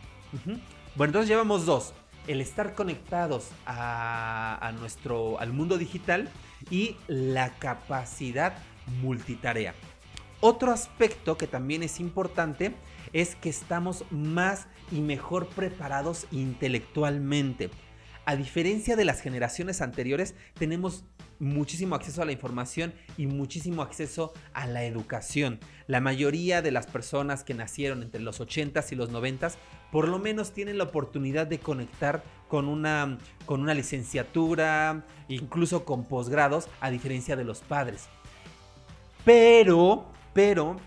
Bueno, 0.96 1.10
entonces 1.10 1.30
llevamos 1.30 1.66
dos, 1.66 1.94
el 2.28 2.42
estar 2.42 2.74
conectados 2.74 3.50
a, 3.66 4.72
nuestro, 4.80 5.40
al 5.40 5.52
mundo 5.52 5.78
digital 5.78 6.30
y 6.70 6.96
la 7.08 7.58
capacidad 7.58 8.54
multitarea. 9.02 9.74
Otro 10.42 10.72
aspecto 10.72 11.38
que 11.38 11.48
también 11.48 11.84
es 11.84 12.00
importante 12.00 12.74
es 13.14 13.36
que 13.36 13.50
estamos 13.50 14.06
más 14.10 14.68
y 14.92 15.00
mejor 15.00 15.48
preparados 15.48 16.26
intelectualmente. 16.32 17.70
A 18.26 18.36
diferencia 18.36 18.96
de 18.96 19.06
las 19.06 19.22
generaciones 19.22 19.82
anteriores, 19.82 20.36
tenemos 20.56 21.06
muchísimo 21.40 21.96
acceso 21.96 22.22
a 22.22 22.26
la 22.26 22.32
información 22.32 22.94
y 23.18 23.26
muchísimo 23.28 23.82
acceso 23.82 24.34
a 24.54 24.68
la 24.68 24.84
educación. 24.84 25.60
La 25.88 26.02
mayoría 26.02 26.62
de 26.62 26.72
las 26.72 26.88
personas 26.88 27.44
que 27.44 27.54
nacieron 27.54 28.04
entre 28.04 28.22
los 28.22 28.40
80s 28.40 28.92
y 28.92 28.96
los 28.96 29.12
90s 29.12 29.56
por 29.92 30.08
lo 30.08 30.20
menos 30.20 30.54
tienen 30.54 30.78
la 30.78 30.86
oportunidad 30.86 31.48
de 31.48 31.60
conectar 31.60 32.24
con 32.48 32.68
una, 32.68 33.18
con 33.46 33.62
una 33.62 33.74
licenciatura, 33.74 35.06
incluso 35.28 35.84
con 35.84 36.06
posgrados, 36.06 36.68
a 36.80 36.90
diferencia 36.90 37.36
de 37.36 37.44
los 37.44 37.60
padres. 37.62 38.08
Pero, 39.26 40.06
pero 40.34 40.78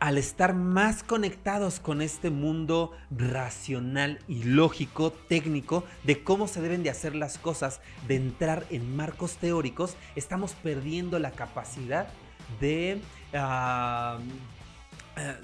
al 0.00 0.18
estar 0.18 0.54
más 0.54 1.02
conectados 1.02 1.80
con 1.80 2.02
este 2.02 2.28
mundo 2.28 2.92
racional 3.10 4.18
y 4.28 4.44
lógico, 4.44 5.12
técnico, 5.12 5.84
de 6.02 6.22
cómo 6.22 6.46
se 6.46 6.60
deben 6.60 6.82
de 6.82 6.90
hacer 6.90 7.14
las 7.14 7.38
cosas, 7.38 7.80
de 8.06 8.16
entrar 8.16 8.66
en 8.70 8.94
marcos 8.94 9.36
teóricos, 9.36 9.96
estamos 10.14 10.52
perdiendo 10.52 11.18
la 11.18 11.30
capacidad 11.30 12.08
de... 12.60 13.00
Ah, 13.32 14.18
eh, 15.16 15.36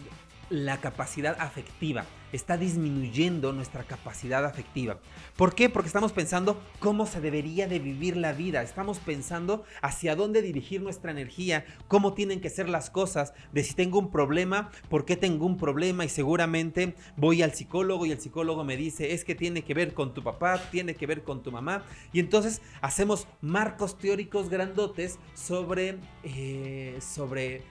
la 0.50 0.80
capacidad 0.80 1.37
afectiva. 1.40 2.04
Está 2.33 2.57
disminuyendo 2.57 3.52
nuestra 3.52 3.83
capacidad 3.83 4.45
afectiva. 4.45 4.99
¿Por 5.37 5.54
qué? 5.54 5.69
Porque 5.69 5.88
estamos 5.88 6.12
pensando 6.12 6.61
cómo 6.78 7.07
se 7.07 7.21
debería 7.21 7.66
de 7.66 7.80
vivir 7.80 8.16
la 8.16 8.33
vida, 8.33 8.62
estamos 8.62 8.99
pensando 8.99 9.64
hacia 9.83 10.14
dónde 10.14 10.42
dirigir 10.42 10.80
nuestra 10.80 11.11
energía, 11.11 11.64
cómo 11.88 12.14
tienen 12.14 12.40
que 12.40 12.50
ser 12.50 12.69
las 12.69 12.88
cosas, 12.88 13.33
de 13.52 13.64
si 13.64 13.75
tengo 13.75 13.99
un 13.99 14.12
problema, 14.12 14.71
por 14.88 15.04
qué 15.04 15.16
tengo 15.16 15.45
un 15.45 15.57
problema 15.57 16.04
y 16.04 16.09
seguramente 16.09 16.95
voy 17.16 17.42
al 17.42 17.54
psicólogo 17.54 18.07
y 18.07 18.12
el 18.12 18.21
psicólogo 18.21 18.62
me 18.62 18.76
dice 18.76 19.12
es 19.12 19.25
que 19.25 19.35
tiene 19.35 19.62
que 19.62 19.75
ver 19.75 19.92
con 19.92 20.14
tu 20.14 20.23
papá, 20.23 20.61
tiene 20.71 20.95
que 20.95 21.07
ver 21.07 21.25
con 21.25 21.42
tu 21.42 21.50
mamá 21.50 21.85
y 22.12 22.21
entonces 22.21 22.62
hacemos 22.80 23.26
marcos 23.40 23.99
teóricos 23.99 24.49
grandotes 24.49 25.19
sobre, 25.35 25.99
eh, 26.23 26.99
sobre 27.00 27.62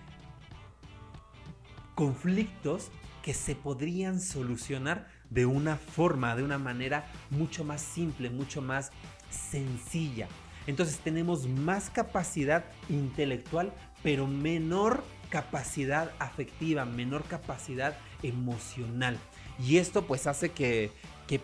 conflictos 1.99 2.91
que 3.21 3.33
se 3.33 3.55
podrían 3.55 4.21
solucionar 4.21 5.09
de 5.29 5.45
una 5.45 5.75
forma, 5.75 6.33
de 6.37 6.43
una 6.43 6.57
manera 6.57 7.11
mucho 7.29 7.65
más 7.65 7.81
simple, 7.81 8.29
mucho 8.29 8.61
más 8.61 8.91
sencilla. 9.29 10.29
Entonces 10.65 10.99
tenemos 10.99 11.45
más 11.49 11.89
capacidad 11.89 12.63
intelectual, 12.87 13.73
pero 14.01 14.27
menor 14.27 15.03
capacidad 15.29 16.13
afectiva, 16.19 16.85
menor 16.85 17.25
capacidad 17.25 17.97
emocional. 18.23 19.19
Y 19.61 19.75
esto 19.75 20.07
pues 20.07 20.25
hace 20.25 20.51
que, 20.51 20.93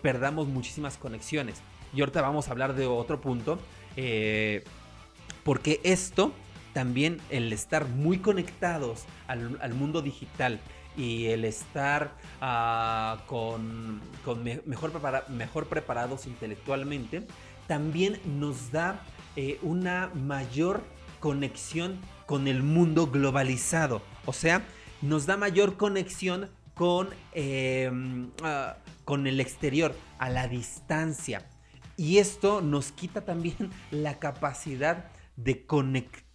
perdamos 0.00 0.48
muchísimas 0.48 0.96
conexiones. 0.96 1.60
Y 1.92 2.00
ahorita 2.00 2.22
vamos 2.22 2.48
a 2.48 2.52
hablar 2.52 2.74
de 2.74 2.86
otro 2.86 3.20
punto. 3.20 3.58
Eh, 3.98 4.64
porque 5.44 5.82
esto 5.84 6.32
también, 6.76 7.22
el 7.30 7.54
estar 7.54 7.88
muy 7.88 8.18
conectados 8.18 9.06
al, 9.28 9.72
mundo 9.72 10.02
digital 10.02 10.60
y 10.94 11.24
el 11.28 11.46
estar 11.46 12.12
ah, 12.42 13.24
con, 13.26 14.02
mejor, 14.66 14.92
mejor 15.30 15.68
preparados 15.68 16.26
intelectualmente, 16.26 17.26
también 17.66 18.20
nos 18.26 18.72
da 18.72 19.02
eh, 19.36 19.58
una 19.62 20.10
mayor 20.14 20.82
conexión 21.18 21.98
con 22.26 22.46
el 22.46 22.62
mundo 22.62 23.06
globalizado. 23.06 24.02
O 24.26 24.34
sea, 24.34 24.62
nos 25.00 25.24
da 25.24 25.38
mayor 25.38 25.78
conexión 25.78 26.50
con, 26.74 27.08
em, 27.32 28.32
ah, 28.42 28.76
con 29.06 29.26
el 29.26 29.40
exterior, 29.40 29.94
a 30.18 30.28
la 30.28 30.46
distancia. 30.46 31.48
Y 31.96 32.18
esto 32.18 32.60
nos 32.60 32.92
quita 32.92 33.22
también 33.22 33.70
la 33.90 34.18
capacidad 34.18 35.06
de 35.36 35.64
conectar 35.64 36.25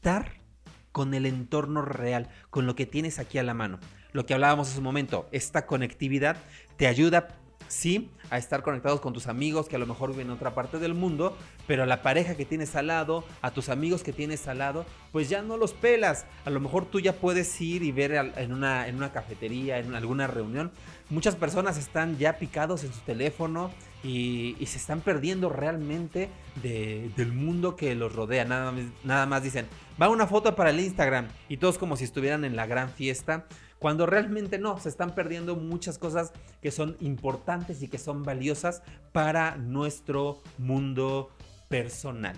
con 0.92 1.14
el 1.14 1.26
entorno 1.26 1.82
real, 1.82 2.30
con 2.50 2.66
lo 2.66 2.76
que 2.76 2.86
tienes 2.86 3.20
aquí 3.20 3.38
a 3.38 3.44
la 3.44 3.54
mano. 3.54 3.80
Lo 4.14 4.26
que 4.26 4.34
hablábamos 4.34 4.70
hace 4.70 4.80
un 4.80 4.84
momento, 4.84 5.30
esta 5.32 5.66
conectividad 5.66 6.38
te 6.78 6.88
ayuda 6.88 7.28
sí, 7.68 8.10
a 8.30 8.38
estar 8.38 8.64
conectados 8.64 9.00
con 9.00 9.14
tus 9.14 9.28
amigos 9.28 9.70
que 9.70 9.78
a 9.78 9.80
lo 9.80 9.88
mejor 9.88 10.12
viven 10.12 10.28
en 10.28 10.34
otra 10.34 10.54
parte 10.54 10.78
del 10.78 10.94
mundo, 10.94 11.38
pero 11.68 11.84
a 11.84 11.86
la 11.86 12.02
pareja 12.02 12.36
que 12.36 12.46
tienes 12.46 12.76
al 12.76 12.88
lado, 12.88 13.24
a 13.42 13.52
tus 13.52 13.70
amigos 13.70 14.04
que 14.04 14.12
tienes 14.12 14.48
al 14.48 14.58
lado, 14.58 14.86
pues 15.12 15.30
ya 15.30 15.42
no 15.42 15.56
los 15.56 15.74
pelas. 15.74 16.26
A 16.46 16.50
lo 16.50 16.60
mejor 16.60 16.86
tú 16.86 17.00
ya 17.00 17.14
puedes 17.14 17.62
ir 17.62 17.84
y 17.84 17.92
ver 17.92 18.12
en 18.36 18.52
una, 18.52 18.88
en 18.88 18.96
una 18.96 19.12
cafetería, 19.12 19.80
en 19.80 19.96
alguna 19.96 20.28
reunión. 20.28 20.72
Muchas 21.10 21.36
personas 21.36 21.78
están 21.78 22.18
ya 22.18 22.38
picados 22.38 22.84
en 22.84 22.94
su 22.94 23.00
teléfono 23.02 23.72
y, 24.04 24.56
se 24.66 24.78
están 24.78 25.02
perdiendo 25.02 25.50
realmente 25.50 26.30
del 26.62 27.34
mundo 27.34 27.76
que 27.76 27.96
los 27.96 28.14
rodea. 28.14 28.46
Nada, 28.46 28.74
nada 29.04 29.26
más 29.26 29.44
dicen, 29.44 29.68
va 30.02 30.10
una 30.10 30.26
foto 30.26 30.56
para 30.56 30.72
el 30.72 30.80
Instagram 30.80 31.28
y 31.48 31.58
todos 31.58 31.78
como 31.78 31.96
si 31.96 32.06
estuvieran 32.06 32.44
en 32.44 32.56
la 32.56 32.66
gran 32.66 32.90
fiesta 32.90 33.46
cuando 33.78 34.06
realmente 34.06 34.58
no, 34.58 34.80
se 34.80 34.90
están 34.90 35.16
perdiendo 35.16 35.56
muchas 35.56 35.98
cosas 35.98 36.34
que 36.62 36.72
son 36.72 36.98
importantes 37.00 37.82
y 37.82 37.88
que 37.88 37.98
son 37.98 38.24
valiosas 38.24 38.84
para 39.12 39.58
nuestro 39.58 40.42
mundo 40.58 41.30
personal. 41.68 42.36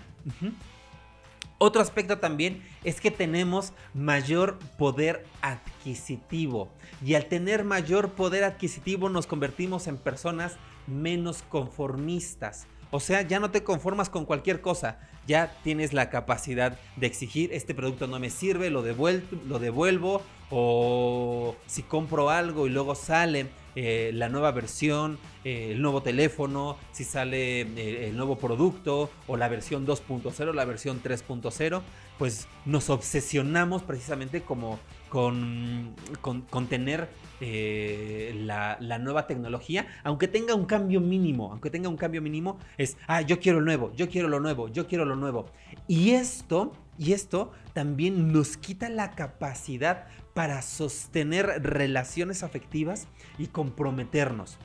Otro 1.58 1.82
aspecto 1.82 2.18
también 2.18 2.62
es 2.82 3.00
que 3.00 3.10
tenemos 3.10 3.72
mayor 3.92 4.58
poder 4.78 5.24
adquisitivo 5.42 6.70
y 7.04 7.14
al 7.14 7.26
tener 7.26 7.64
mayor 7.64 8.12
poder 8.12 8.44
adquisitivo 8.44 9.08
nos 9.08 9.26
convertimos 9.26 9.86
en 9.86 9.98
personas 9.98 10.56
menos 10.86 11.42
conformistas. 11.42 12.66
O 12.94 13.00
sea, 13.00 13.22
ya 13.22 13.40
no 13.40 13.50
te 13.50 13.64
conformas 13.64 14.08
con 14.08 14.24
cualquier 14.24 14.60
cosa, 14.60 15.00
ya 15.26 15.52
tienes 15.64 15.92
la 15.92 16.10
capacidad 16.10 16.78
de 16.94 17.08
exigir, 17.08 17.52
este 17.52 17.74
producto 17.74 18.06
no 18.06 18.20
me 18.20 18.30
sirve, 18.30 18.70
lo, 18.70 18.82
lo 18.82 19.58
devuelvo, 19.58 20.22
o 20.48 21.56
si 21.66 21.82
compro 21.82 22.30
algo 22.30 22.68
y 22.68 22.70
luego 22.70 22.94
sale 22.94 23.48
eh, 23.74 24.12
la 24.14 24.28
nueva 24.28 24.52
versión, 24.52 25.18
eh, 25.42 25.70
el 25.72 25.82
nuevo 25.82 26.04
teléfono, 26.04 26.76
si 26.92 27.02
sale 27.02 27.62
eh, 27.62 28.08
el 28.08 28.16
nuevo 28.16 28.38
producto 28.38 29.10
o 29.26 29.36
la 29.36 29.48
versión 29.48 29.84
2.0, 29.84 30.54
la 30.54 30.64
versión 30.64 31.02
3.0, 31.02 31.82
pues 32.16 32.46
nos 32.64 32.90
obsesionamos 32.90 33.82
precisamente 33.82 34.42
como 34.42 34.78
con, 35.08 35.94
con, 36.20 36.66
tener 36.66 37.08
la, 37.40 38.76
la, 38.80 38.98
nueva 38.98 39.26
tecnología, 39.26 39.86
aunque 40.02 40.28
tenga 40.28 40.54
un 40.54 40.64
cambio 40.64 41.00
mínimo, 41.00 41.50
aunque 41.50 41.70
tenga 41.70 41.88
un 41.88 41.96
cambio 41.96 42.22
mínimo, 42.22 42.58
es, 42.78 42.96
ah, 43.06 43.20
yo 43.20 43.38
quiero 43.38 43.60
lo 43.60 43.66
nuevo, 43.66 43.92
yo 43.94 44.08
quiero 44.08 44.28
lo 44.28 44.40
nuevo, 44.40 44.68
yo 44.68 44.86
quiero 44.86 45.04
lo 45.04 45.16
nuevo. 45.16 45.46
Y 45.86 46.10
esto, 46.10 46.72
y 46.98 47.12
esto 47.12 47.52
también 47.72 48.32
nos 48.32 48.56
quita 48.56 48.88
la 48.88 49.12
capacidad 49.12 50.06
para 50.34 50.62
sostener 50.62 51.46
relaciones 51.62 52.42
afectivas 52.42 53.06
y 53.38 53.46
comprometernos. 53.46 54.58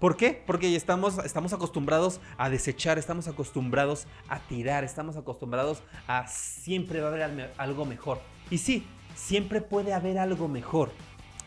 ¿Por 0.00 0.16
qué? 0.16 0.42
Porque 0.46 0.74
estamos, 0.74 1.18
estamos 1.24 1.52
acostumbrados 1.52 2.20
a 2.36 2.50
desechar, 2.50 2.98
estamos 2.98 3.28
acostumbrados 3.28 4.06
a 4.28 4.38
tirar, 4.40 4.84
estamos 4.84 5.16
acostumbrados 5.16 5.82
a 6.06 6.26
siempre 6.26 7.00
va 7.00 7.08
a 7.08 7.10
haber 7.10 7.52
algo 7.56 7.84
mejor. 7.86 8.20
Y 8.50 8.58
sí, 8.58 8.86
siempre 9.14 9.60
puede 9.60 9.92
haber 9.92 10.18
algo 10.18 10.48
mejor. 10.48 10.92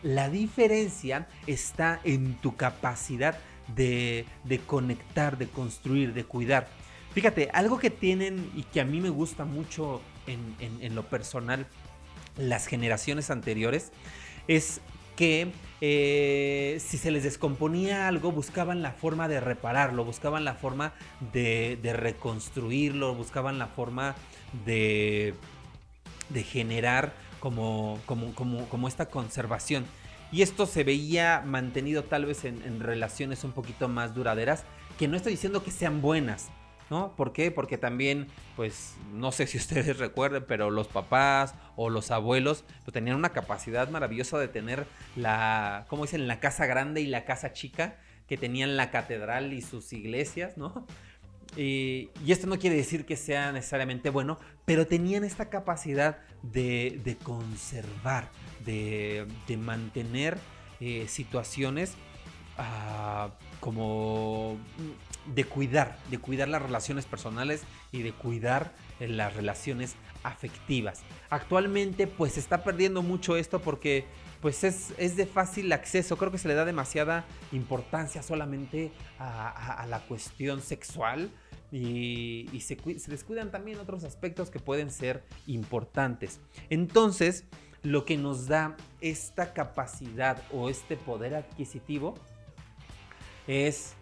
La 0.02 0.28
diferencia 0.28 1.28
está 1.46 2.00
en 2.04 2.34
tu 2.34 2.56
capacidad 2.56 3.38
de, 3.74 4.24
conectar, 4.66 5.38
de 5.38 5.48
construir, 5.48 6.14
de 6.14 6.24
cuidar. 6.24 6.68
Fíjate, 7.12 7.50
algo 7.52 7.78
que 7.78 7.90
tienen 7.90 8.50
y 8.54 8.62
que 8.62 8.80
a 8.80 8.84
mí 8.84 9.00
me 9.00 9.10
gusta 9.10 9.44
mucho 9.44 10.00
en, 10.26 10.54
en 10.60 10.94
lo 10.94 11.04
personal 11.04 11.66
las 12.36 12.66
generaciones 12.66 13.30
anteriores 13.30 13.90
es 14.46 14.80
que 15.16 15.52
eh, 15.80 16.78
si 16.80 16.96
se 16.96 17.10
les 17.10 17.24
descomponía 17.24 18.08
algo, 18.08 18.30
buscaban 18.30 18.82
la 18.82 18.92
forma 18.92 19.26
de 19.26 19.40
repararlo, 19.40 20.04
buscaban 20.04 20.44
la 20.44 20.54
forma 20.54 20.94
de, 21.32 21.78
reconstruirlo, 21.92 23.14
buscaban 23.14 23.58
la 23.58 23.66
forma 23.66 24.14
de, 24.64 25.34
de 26.28 26.42
generar 26.44 27.12
como, 27.40 28.00
como, 28.06 28.34
como, 28.34 28.88
esta 28.88 29.06
conservación. 29.06 29.84
Y 30.30 30.42
esto 30.42 30.66
se 30.66 30.84
veía 30.84 31.42
mantenido 31.44 32.04
tal 32.04 32.26
vez 32.26 32.44
en, 32.44 32.62
en 32.62 32.80
relaciones 32.80 33.44
un 33.44 33.52
poquito 33.52 33.88
más 33.88 34.14
duraderas, 34.14 34.64
que 34.98 35.08
no 35.08 35.16
estoy 35.16 35.32
diciendo 35.32 35.62
que 35.62 35.70
sean 35.70 36.02
buenas, 36.02 36.50
¿no? 36.90 37.14
¿Por 37.16 37.32
qué? 37.32 37.50
Porque 37.50 37.78
también, 37.78 38.28
pues, 38.56 38.96
no 39.12 39.32
sé 39.32 39.46
si 39.46 39.58
ustedes 39.58 39.98
recuerden, 39.98 40.44
pero 40.46 40.70
los 40.70 40.88
papás 40.88 41.54
o 41.76 41.90
los 41.90 42.10
abuelos 42.10 42.64
pues, 42.84 42.92
tenían 42.92 43.16
una 43.16 43.30
capacidad 43.30 43.88
maravillosa 43.88 44.38
de 44.38 44.48
tener 44.48 44.86
la, 45.16 45.86
¿cómo 45.88 46.04
dicen? 46.04 46.26
La 46.26 46.40
casa 46.40 46.66
grande 46.66 47.00
y 47.00 47.06
la 47.06 47.24
casa 47.24 47.52
chica, 47.52 47.96
que 48.26 48.36
tenían 48.36 48.76
la 48.76 48.90
catedral 48.90 49.52
y 49.52 49.62
sus 49.62 49.92
iglesias, 49.92 50.58
¿no? 50.58 50.86
Y, 51.58 52.10
esto 52.28 52.46
no 52.46 52.56
quiere 52.58 52.76
decir 52.76 53.04
que 53.04 53.16
sea 53.16 53.50
necesariamente 53.50 54.10
bueno, 54.10 54.38
pero 54.64 54.86
tenían 54.86 55.24
esta 55.24 55.50
capacidad 55.50 56.18
de, 56.42 57.16
conservar, 57.24 58.30
de, 58.64 59.26
mantener 59.58 60.38
eh, 60.78 61.06
situaciones 61.08 61.94
ah, 62.58 63.30
como 63.58 64.56
de 65.34 65.44
cuidar, 65.44 65.98
de 66.10 66.18
cuidar 66.18 66.48
las 66.48 66.62
relaciones 66.62 67.06
personales 67.06 67.64
y 67.90 68.02
de 68.02 68.12
cuidar 68.12 68.72
eh, 69.00 69.08
las 69.08 69.34
relaciones 69.34 69.96
afectivas. 70.22 71.02
Actualmente 71.28 72.06
pues 72.06 72.34
se 72.34 72.40
está 72.40 72.62
perdiendo 72.62 73.02
mucho 73.02 73.36
esto 73.36 73.60
porque 73.60 74.06
pues 74.40 74.62
es, 74.62 75.16
de 75.16 75.26
fácil 75.26 75.72
acceso, 75.72 76.16
creo 76.16 76.30
que 76.30 76.38
se 76.38 76.46
le 76.46 76.54
da 76.54 76.64
demasiada 76.64 77.24
importancia 77.50 78.22
solamente 78.22 78.92
a, 79.18 79.84
la 79.88 80.00
cuestión 80.00 80.62
sexual 80.62 81.32
y, 81.70 82.48
se, 82.60 82.76
descuidan 83.08 83.50
también 83.50 83.78
otros 83.78 84.04
aspectos 84.04 84.50
que 84.50 84.58
pueden 84.58 84.90
ser 84.90 85.22
importantes. 85.46 86.40
Entonces, 86.70 87.44
lo 87.82 88.04
que 88.04 88.16
nos 88.16 88.46
da 88.46 88.76
esta 89.00 89.52
capacidad 89.52 90.42
o 90.52 90.68
este 90.68 90.96
poder 90.96 91.34
adquisitivo 91.34 92.14
es 93.46 93.94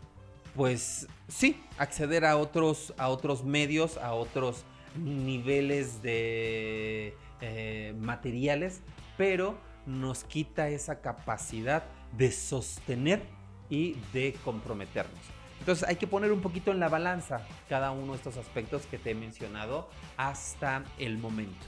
pues 0.54 1.06
sí, 1.28 1.60
acceder 1.76 2.24
a 2.24 2.38
otros, 2.38 2.94
a 2.96 3.08
otros 3.08 3.44
medios, 3.44 3.98
a 3.98 4.14
otros 4.14 4.64
niveles 4.96 6.02
de 6.02 7.14
eh, 7.42 7.94
materiales, 7.98 8.80
pero 9.18 9.58
nos 9.84 10.24
quita 10.24 10.70
esa 10.70 11.02
capacidad 11.02 11.84
de 12.16 12.32
sostener 12.32 13.22
y 13.68 13.96
de 14.14 14.34
comprometernos. 14.44 15.35
Entonces 15.60 15.88
hay 15.88 15.96
que 15.96 16.06
poner 16.06 16.32
un 16.32 16.40
poquito 16.40 16.70
en 16.70 16.80
la 16.80 16.88
balanza 16.88 17.46
cada 17.68 17.90
uno 17.90 18.12
de 18.12 18.18
estos 18.18 18.36
aspectos 18.36 18.86
que 18.86 18.98
te 18.98 19.10
he 19.10 19.14
mencionado 19.14 19.88
hasta 20.16 20.84
el 20.98 21.18
momento. 21.18 21.66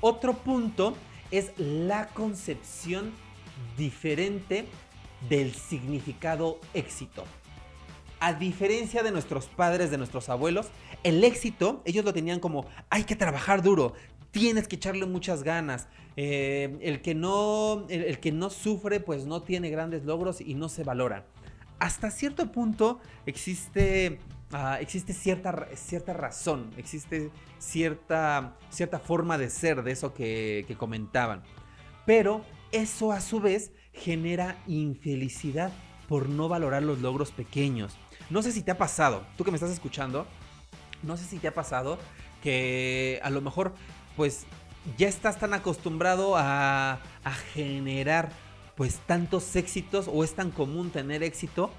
Otro 0.00 0.34
punto 0.34 0.94
es 1.30 1.52
la 1.58 2.08
concepción 2.08 3.12
diferente 3.76 4.66
del 5.28 5.54
significado 5.54 6.60
éxito. 6.74 7.24
A 8.20 8.32
diferencia 8.32 9.02
de 9.02 9.10
nuestros 9.10 9.46
padres, 9.46 9.90
de 9.90 9.98
nuestros 9.98 10.28
abuelos, 10.28 10.68
el 11.04 11.22
éxito, 11.22 11.82
ellos 11.84 12.04
lo 12.04 12.12
tenían 12.12 12.40
como, 12.40 12.66
hay 12.90 13.04
que 13.04 13.14
trabajar 13.14 13.62
duro, 13.62 13.94
tienes 14.30 14.66
que 14.66 14.76
echarle 14.76 15.06
muchas 15.06 15.42
ganas. 15.42 15.88
Eh, 16.16 16.76
el, 16.80 17.00
que 17.00 17.14
no, 17.14 17.86
el, 17.88 18.18
que 18.18 18.32
no 18.32 18.50
sufre, 18.50 18.98
pues 18.98 19.24
no 19.24 19.42
tiene 19.42 19.70
grandes 19.70 20.04
logros 20.04 20.40
y 20.40 20.54
no 20.54 20.68
se 20.68 20.82
valora. 20.82 21.24
Hasta 21.78 22.10
cierto 22.10 22.50
punto 22.50 23.00
existe, 23.24 24.18
ah, 24.52 24.78
existe 24.80 25.12
cierta, 25.12 25.68
cierta 25.74 26.12
razón, 26.12 26.72
existe 26.76 27.30
cierta, 27.58 28.56
cierta 28.70 28.98
forma 28.98 29.38
de 29.38 29.48
ser 29.48 29.82
de 29.82 29.92
eso 29.92 30.12
que, 30.12 30.74
comentaban. 30.78 31.42
Pero 32.04 32.44
eso 32.72 33.12
a 33.12 33.20
su 33.20 33.40
vez 33.40 33.72
genera 33.92 34.56
infelicidad 34.66 35.72
por 36.08 36.28
no 36.28 36.48
valorar 36.48 36.82
los 36.82 37.00
logros 37.00 37.30
pequeños. 37.30 37.96
No 38.30 38.42
sé 38.42 38.50
si 38.52 38.62
te 38.62 38.72
ha 38.72 38.78
pasado, 38.78 39.24
tú 39.36 39.44
que 39.44 39.50
me 39.50 39.56
estás 39.56 39.70
escuchando, 39.70 40.26
no 41.02 41.16
sé 41.16 41.24
si 41.24 41.38
te 41.38 41.48
ha 41.48 41.54
pasado 41.54 41.98
que 42.42 43.20
a 43.22 43.30
lo 43.30 43.40
mejor 43.40 43.74
pues 44.16 44.46
ya 44.96 45.06
estás 45.06 45.38
tan 45.38 45.54
acostumbrado 45.54 46.36
a 46.36 46.98
generar 47.52 48.30
pues 48.78 49.00
tantos 49.06 49.56
éxitos 49.56 50.06
o 50.06 50.22
es 50.22 50.34
tan 50.34 50.52
común 50.52 50.90
tener 50.90 51.24
éxito 51.24 51.72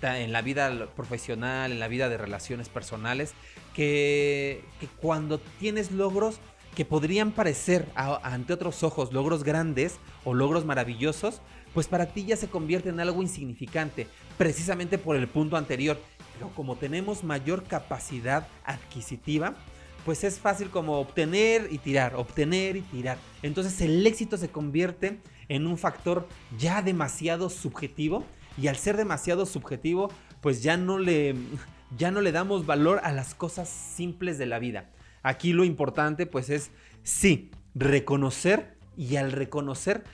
en 0.00 0.30
la 0.30 0.42
vida 0.42 0.86
profesional, 0.94 1.72
en 1.72 1.80
la 1.80 1.88
vida 1.88 2.08
de 2.08 2.16
relaciones 2.16 2.68
personales, 2.68 3.34
que, 3.74 4.62
cuando 5.02 5.40
tienes 5.40 5.90
logros 5.90 6.38
que 6.76 6.84
podrían 6.84 7.32
parecer 7.32 7.88
ante 7.96 8.52
otros 8.52 8.84
ojos 8.84 9.12
logros 9.12 9.42
grandes 9.42 9.96
o 10.22 10.34
logros 10.34 10.64
maravillosos, 10.64 11.40
pues 11.74 11.88
para 11.88 12.06
ti 12.06 12.26
ya 12.26 12.36
se 12.36 12.46
convierte 12.46 12.90
en 12.90 13.00
algo 13.00 13.22
insignificante, 13.22 14.06
precisamente 14.38 14.98
por 14.98 15.16
el 15.16 15.26
punto 15.26 15.56
anterior. 15.56 15.98
Pero 16.34 16.50
como 16.50 16.76
tenemos 16.76 17.24
mayor 17.24 17.64
capacidad 17.64 18.46
adquisitiva, 18.64 19.56
pues 20.04 20.22
es 20.22 20.38
fácil 20.38 20.70
como 20.70 21.00
obtener 21.00 21.66
y 21.72 21.78
tirar, 21.78 22.14
obtener 22.14 22.76
y 22.76 22.82
tirar. 22.82 23.18
Entonces 23.42 23.80
el 23.80 24.06
éxito 24.06 24.36
se 24.36 24.48
convierte 24.48 25.18
en 25.48 25.66
un 25.66 25.78
factor 25.78 26.28
ya 26.58 26.82
demasiado 26.82 27.50
subjetivo 27.50 28.24
y 28.60 28.68
al 28.68 28.76
ser 28.76 28.96
demasiado 28.96 29.46
subjetivo, 29.46 30.10
pues 30.40 30.62
ya 30.62 30.76
no 30.76 30.98
le 30.98 31.34
ya 31.96 32.10
no 32.10 32.20
le 32.20 32.32
damos 32.32 32.66
valor 32.66 33.00
a 33.04 33.12
las 33.12 33.34
cosas 33.34 33.68
simples 33.68 34.38
de 34.38 34.46
la 34.46 34.58
vida. 34.58 34.90
Aquí 35.22 35.52
lo 35.52 35.64
importante 35.64 36.26
pues 36.26 36.50
es 36.50 36.70
sí, 37.02 37.50
reconocer 37.74 38.76
y 38.96 39.16
al 39.16 39.32
reconocer 39.32 40.04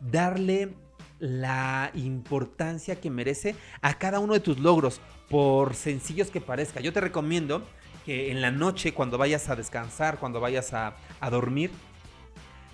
darle 0.00 0.74
la 1.18 1.92
importancia 1.94 3.00
que 3.00 3.08
merece 3.08 3.54
a 3.80 3.94
cada 3.94 4.18
uno 4.18 4.32
de 4.32 4.40
tus 4.40 4.58
logros, 4.58 5.00
por 5.28 5.74
sencillos 5.74 6.30
que 6.30 6.40
parezca. 6.40 6.80
Yo 6.80 6.92
te 6.92 7.00
recomiendo 7.00 7.62
que 8.04 8.30
en 8.30 8.42
la 8.42 8.50
noche, 8.50 8.92
cuando 8.92 9.18
vayas 9.18 9.48
a 9.48 9.56
descansar, 9.56 10.18
cuando 10.18 10.40
vayas 10.40 10.74
a, 10.74 10.96
a 11.20 11.30
dormir, 11.30 11.70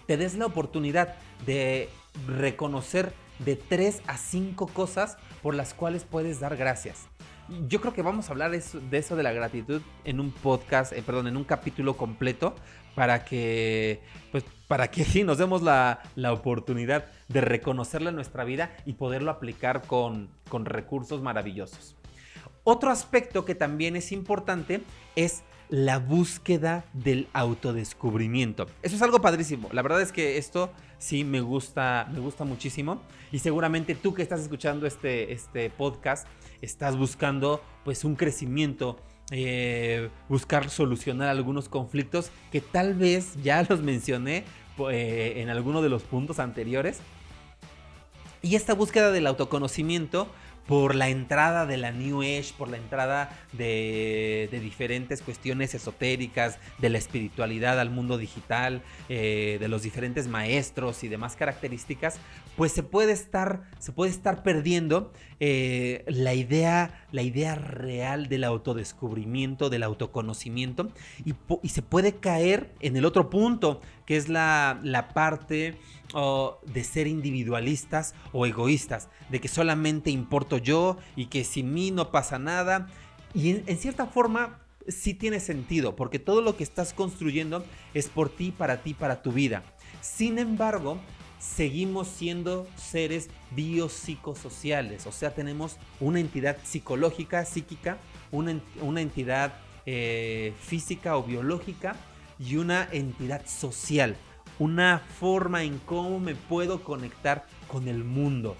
te 0.08 0.16
des 0.16 0.36
la 0.36 0.46
oportunidad 0.46 1.16
de 1.44 1.90
reconocer 2.26 3.12
de 3.40 3.56
3 3.56 4.00
a 4.06 4.16
5 4.16 4.66
cosas 4.68 5.18
por 5.42 5.54
las 5.54 5.74
cuales 5.74 6.04
puedes 6.04 6.40
dar 6.40 6.56
gracias. 6.56 7.08
Yo 7.68 7.82
creo 7.82 7.92
que 7.92 8.00
vamos 8.00 8.28
a 8.28 8.32
hablar 8.32 8.50
de 8.50 8.56
eso, 8.56 9.16
de, 9.16 9.22
la 9.22 9.32
gratitud 9.32 9.82
en 10.04 10.18
un 10.18 10.32
podcast, 10.32 10.94
eh, 10.94 11.02
perdón, 11.04 11.26
en 11.26 11.36
un 11.36 11.44
capítulo 11.44 11.98
completo 11.98 12.54
para 12.94 13.26
que, 13.26 14.00
pues, 14.32 14.44
para 14.66 14.90
que 14.90 15.04
sí 15.04 15.24
nos 15.24 15.36
demos 15.36 15.60
la, 15.60 16.00
la 16.16 16.32
oportunidad 16.32 17.04
de 17.28 17.42
reconocerla 17.42 18.08
en 18.08 18.16
nuestra 18.16 18.44
vida 18.44 18.74
y 18.86 18.94
poderlo 18.94 19.30
aplicar 19.30 19.82
con, 19.82 20.30
con 20.48 20.64
recursos 20.64 21.20
maravillosos. 21.20 21.96
Otro 22.64 22.90
aspecto 22.90 23.44
que 23.44 23.54
también 23.54 23.94
es 23.94 24.10
importante 24.12 24.80
es 25.16 25.42
la 25.68 25.98
búsqueda 25.98 26.84
del 26.92 27.28
autodescubrimiento. 27.32 28.66
Eso 28.82 28.96
es 28.96 29.02
algo 29.02 29.20
padrísimo. 29.20 29.68
La 29.72 29.82
verdad 29.82 30.00
es 30.00 30.12
que 30.12 30.38
esto 30.38 30.72
sí 30.98 31.24
me 31.24 31.40
gusta, 31.40 32.08
me 32.12 32.20
gusta 32.20 32.44
muchísimo. 32.44 33.02
Y 33.32 33.40
seguramente 33.40 33.94
tú 33.94 34.14
que 34.14 34.22
estás 34.22 34.40
escuchando 34.40 34.86
este, 34.86 35.32
este 35.32 35.70
podcast, 35.70 36.26
estás 36.62 36.96
buscando 36.96 37.62
pues 37.84 38.04
un 38.04 38.16
crecimiento, 38.16 38.98
eh, 39.30 40.08
buscar 40.28 40.70
solucionar 40.70 41.28
algunos 41.28 41.68
conflictos 41.68 42.30
que 42.50 42.60
tal 42.60 42.94
vez 42.94 43.34
ya 43.42 43.62
los 43.68 43.82
mencioné 43.82 44.44
eh, 44.90 45.34
en 45.36 45.50
alguno 45.50 45.82
de 45.82 45.88
los 45.90 46.02
puntos 46.02 46.38
anteriores. 46.38 47.00
Y 48.40 48.54
esta 48.54 48.72
búsqueda 48.72 49.10
del 49.10 49.26
autoconocimiento 49.26 50.28
por 50.68 50.94
la 50.94 51.08
entrada 51.08 51.64
de 51.64 51.78
la 51.78 51.92
New 51.92 52.20
Age, 52.20 52.52
por 52.58 52.68
la 52.68 52.76
entrada 52.76 53.30
de, 53.54 54.50
diferentes 54.62 55.22
cuestiones 55.22 55.74
esotéricas, 55.74 56.58
de 56.76 56.90
la 56.90 56.98
espiritualidad 56.98 57.80
al 57.80 57.88
mundo 57.88 58.18
digital, 58.18 58.82
eh, 59.08 59.56
de 59.58 59.68
los 59.68 59.82
diferentes 59.82 60.28
maestros 60.28 61.02
y 61.04 61.08
demás 61.08 61.36
características, 61.36 62.20
pues 62.54 62.72
se 62.72 62.82
puede 62.82 63.12
estar, 63.12 63.62
se 63.78 63.92
puede 63.92 64.10
estar 64.10 64.42
perdiendo 64.42 65.10
eh, 65.40 66.04
la, 66.06 66.34
idea, 66.34 67.06
la 67.12 67.22
idea 67.22 67.54
real 67.54 68.28
del 68.28 68.44
autodescubrimiento, 68.44 69.70
del 69.70 69.84
autoconocimiento, 69.84 70.90
y, 71.24 71.32
y 71.62 71.70
se 71.70 71.80
puede 71.80 72.16
caer 72.16 72.74
en 72.80 72.98
el 72.98 73.06
otro 73.06 73.30
punto, 73.30 73.80
que 74.08 74.16
es 74.16 74.30
la, 74.30 74.80
la 74.82 75.10
parte 75.10 75.78
de 76.64 76.82
ser 76.84 77.06
individualistas 77.06 78.14
o 78.32 78.46
egoístas, 78.46 79.10
de 79.28 79.38
que 79.38 79.48
solamente 79.48 80.10
importo 80.10 80.56
yo 80.56 80.96
y 81.14 81.26
que 81.26 81.44
sin 81.44 81.74
mí 81.74 81.90
no 81.90 82.10
pasa 82.10 82.38
nada. 82.38 82.86
Y 83.34 83.50
en, 83.50 83.76
cierta 83.76 84.06
forma 84.06 84.60
sí 84.86 85.12
tiene 85.12 85.40
sentido, 85.40 85.94
porque 85.94 86.18
todo 86.18 86.40
lo 86.40 86.56
que 86.56 86.64
estás 86.64 86.94
construyendo 86.94 87.66
es 87.92 88.08
por 88.08 88.30
ti, 88.30 88.50
para 88.50 88.82
ti, 88.82 88.94
para 88.94 89.20
tu 89.20 89.30
vida. 89.30 89.62
Sin 90.00 90.38
embargo, 90.38 90.98
seguimos 91.38 92.08
siendo 92.08 92.66
seres 92.76 93.28
biopsicosociales, 93.50 95.06
o 95.06 95.12
sea, 95.12 95.34
tenemos 95.34 95.76
una 96.00 96.18
entidad 96.18 96.56
psicológica, 96.64 97.44
psíquica, 97.44 97.98
una, 98.30 98.58
una 98.80 99.02
entidad 99.02 99.52
eh, 99.84 100.54
física 100.62 101.18
o 101.18 101.24
biológica 101.24 101.94
y 102.38 102.56
una 102.56 102.88
entidad 102.92 103.46
social 103.46 104.16
una 104.58 104.98
forma 104.98 105.62
en 105.62 105.78
cómo 105.78 106.18
me 106.18 106.34
puedo 106.34 106.82
conectar 106.82 107.46
con 107.66 107.88
el 107.88 108.04
mundo. 108.04 108.56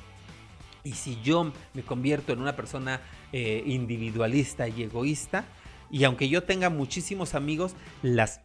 Y 0.85 0.93
si 0.93 1.21
yo 1.23 1.53
me 1.75 1.83
convierto 1.83 2.33
en 2.33 2.41
una 2.41 2.57
persona 2.57 3.01
eh, 3.33 3.63
individualista 3.67 4.69
y 4.69 4.85
egoísta, 4.85 5.45
y 5.91 6.05
aunque 6.05 6.29
yo 6.29 6.45
tenga 6.45 6.71
muchísimos 6.71 7.35
amigos, 7.35 7.75
las 8.03 8.41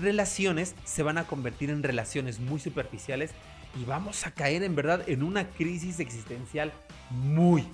relaciones 0.00 0.74
se 0.84 1.02
van 1.02 1.18
a 1.18 1.24
convertir 1.24 1.70
en 1.70 1.82
relaciones 1.82 2.38
muy 2.38 2.60
superficiales 2.60 3.32
y 3.80 3.84
vamos 3.84 4.26
a 4.26 4.32
caer 4.32 4.62
en 4.62 4.74
verdad 4.74 5.08
en 5.08 5.22
una 5.22 5.48
crisis 5.48 6.00
existencial 6.00 6.72
muy, 7.10 7.64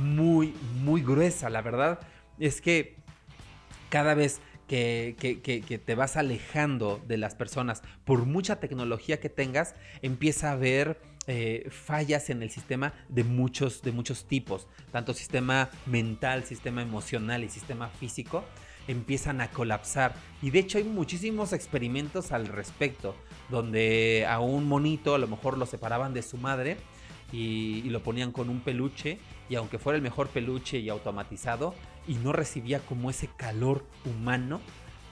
muy, 0.00 0.54
muy 0.82 1.02
gruesa. 1.02 1.50
La 1.50 1.62
verdad 1.62 2.00
es 2.38 2.60
que 2.60 2.96
cada 3.90 4.14
vez 4.14 4.40
que, 4.66 5.82
te 5.84 5.94
vas 5.94 6.16
alejando 6.16 7.02
de 7.06 7.16
las 7.16 7.34
personas, 7.34 7.82
por 8.04 8.26
mucha 8.26 8.60
tecnología 8.60 9.20
que 9.20 9.28
tengas, 9.28 9.74
empieza 10.02 10.50
a 10.50 10.52
haber 10.52 11.00
eh, 11.26 11.68
fallas 11.70 12.30
en 12.30 12.42
el 12.42 12.50
sistema 12.50 12.92
de 13.08 13.24
muchos, 13.24 13.82
de 13.82 13.92
muchos 13.92 14.26
tipos, 14.26 14.66
tanto 14.92 15.14
sistema 15.14 15.70
mental, 15.86 16.44
sistema 16.44 16.82
emocional 16.82 17.44
y 17.44 17.48
sistema 17.48 17.88
físico 17.88 18.44
empiezan 18.88 19.40
a 19.40 19.50
colapsar. 19.50 20.14
Y 20.42 20.50
de 20.50 20.60
hecho 20.60 20.78
hay 20.78 20.84
muchísimos 20.84 21.52
experimentos 21.52 22.32
al 22.32 22.46
respecto, 22.46 23.16
donde 23.50 24.26
a 24.28 24.40
un 24.40 24.66
monito 24.68 25.14
a 25.14 25.18
lo 25.18 25.28
mejor 25.28 25.58
lo 25.58 25.66
separaban 25.66 26.14
de 26.14 26.22
su 26.22 26.36
madre 26.36 26.76
y, 27.32 27.82
lo 27.82 28.02
ponían 28.02 28.32
con 28.32 28.48
un 28.48 28.60
peluche 28.60 29.18
y 29.48 29.54
aunque 29.54 29.78
fuera 29.78 29.96
el 29.96 30.02
mejor 30.02 30.28
peluche 30.28 30.78
y 30.78 30.88
automatizado 30.88 31.74
y 32.06 32.14
no 32.14 32.32
recibía 32.32 32.80
como 32.80 33.10
ese 33.10 33.28
calor 33.28 33.84
humano, 34.04 34.60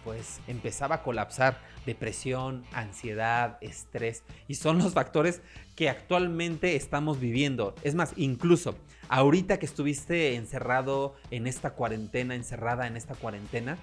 pues 0.05 0.41
empezaba 0.47 0.97
a 0.97 1.03
colapsar 1.03 1.59
depresión, 1.87 2.65
ansiedad, 2.73 3.59
estrés 3.61 4.23
y 4.49 4.55
son 4.55 4.79
los 4.79 4.93
factores 4.93 5.41
que 5.77 5.89
actualmente 5.89 6.77
estamos 6.77 7.21
viviendo. 7.21 7.75
Es 7.83 7.95
más, 7.95 8.13
incluso 8.17 8.77
ahorita 9.09 9.59
que 9.59 9.67
estuviste 9.67 10.35
encerrado 10.35 11.15
en 11.31 11.47
esta 11.47 11.71
cuarentena, 11.71 12.35
encerrada 12.35 12.87
en 12.87 12.97
esta 12.97 13.15
cuarentena, 13.15 13.79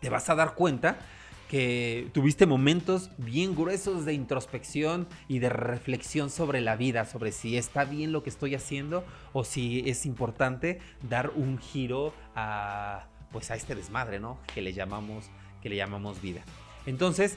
te 0.00 0.10
vas 0.10 0.28
a 0.28 0.34
dar 0.34 0.54
cuenta 0.54 0.98
que 1.48 2.10
tuviste 2.12 2.46
momentos 2.46 3.10
bien 3.16 3.56
gruesos 3.56 4.04
de 4.04 4.12
introspección 4.12 5.08
y 5.26 5.38
de 5.38 5.48
reflexión 5.48 6.30
sobre 6.30 6.60
la 6.60 6.76
vida, 6.76 7.04
sobre 7.06 7.32
si 7.32 7.56
está 7.56 7.84
bien 7.84 8.12
lo 8.12 8.22
que 8.22 8.30
estoy 8.30 8.54
haciendo 8.54 9.04
o 9.32 9.44
si 9.44 9.88
es 9.88 10.06
importante 10.06 10.78
dar 11.08 11.30
un 11.34 11.58
giro 11.58 12.12
a 12.34 13.08
pues 13.32 13.50
a 13.50 13.56
este 13.56 13.74
desmadre, 13.74 14.20
¿no? 14.20 14.38
Que 14.54 14.62
le 14.62 14.72
llamamos 14.72 15.26
que 15.62 15.68
le 15.68 15.76
llamamos 15.76 16.22
vida. 16.22 16.42
Entonces, 16.86 17.36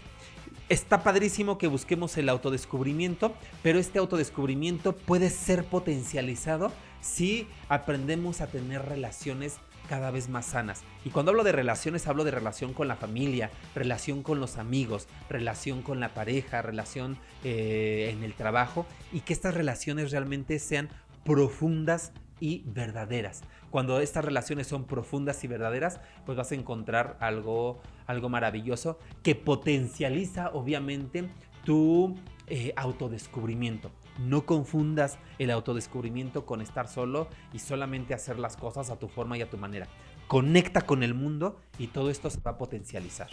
está 0.69 1.03
padrísimo 1.03 1.57
que 1.57 1.67
busquemos 1.67 2.15
el 2.17 2.29
autodescubrimiento, 2.29 3.33
pero 3.63 3.79
este 3.79 3.99
autodescubrimiento 3.99 4.95
puede 4.95 5.29
ser 5.29 5.65
potencializado 5.65 6.71
si 7.01 7.47
aprendemos 7.67 8.41
a 8.41 8.47
tener 8.47 8.85
relaciones 8.85 9.57
cada 9.91 10.09
vez 10.09 10.29
más 10.29 10.45
sanas. 10.45 10.83
Y 11.03 11.09
cuando 11.09 11.31
hablo 11.31 11.43
de 11.43 11.51
relaciones, 11.51 12.07
hablo 12.07 12.23
de 12.23 12.31
relación 12.31 12.73
con 12.73 12.87
la 12.87 12.95
familia, 12.95 13.51
relación 13.75 14.23
con 14.23 14.39
los 14.39 14.55
amigos, 14.55 15.09
relación 15.29 15.81
con 15.81 15.99
la 15.99 16.13
pareja, 16.13 16.61
relación 16.61 17.17
eh, 17.43 18.09
en 18.13 18.23
el 18.23 18.33
trabajo 18.33 18.85
y 19.11 19.19
que 19.19 19.33
estas 19.33 19.53
relaciones 19.53 20.11
realmente 20.11 20.59
sean 20.59 20.87
profundas 21.25 22.13
y 22.39 22.63
verdaderas. 22.67 23.41
Cuando 23.69 23.99
estas 23.99 24.23
relaciones 24.23 24.67
son 24.67 24.85
profundas 24.85 25.43
y 25.43 25.47
verdaderas, 25.47 25.99
pues 26.25 26.37
vas 26.37 26.53
a 26.53 26.55
encontrar 26.55 27.17
algo, 27.19 27.81
algo 28.07 28.29
maravilloso 28.29 28.97
que 29.23 29.35
potencializa 29.35 30.51
obviamente 30.53 31.27
tu 31.65 32.15
eh, 32.47 32.71
autodescubrimiento. 32.77 33.91
No 34.19 34.45
confundas 34.45 35.17
el 35.39 35.51
autodescubrimiento 35.51 36.45
con 36.45 36.61
estar 36.61 36.87
solo 36.87 37.27
y 37.53 37.59
solamente 37.59 38.13
hacer 38.13 38.39
las 38.39 38.57
cosas 38.57 38.89
a 38.89 38.99
tu 38.99 39.07
forma 39.07 39.37
y 39.37 39.41
a 39.41 39.49
tu 39.49 39.57
manera. 39.57 39.87
Conecta 40.27 40.81
con 40.81 41.03
el 41.03 41.13
mundo 41.13 41.59
y 41.77 41.87
todo 41.87 42.09
esto 42.09 42.29
se 42.29 42.39
va 42.41 42.51
a 42.51 42.57
potencializar. 42.57 43.29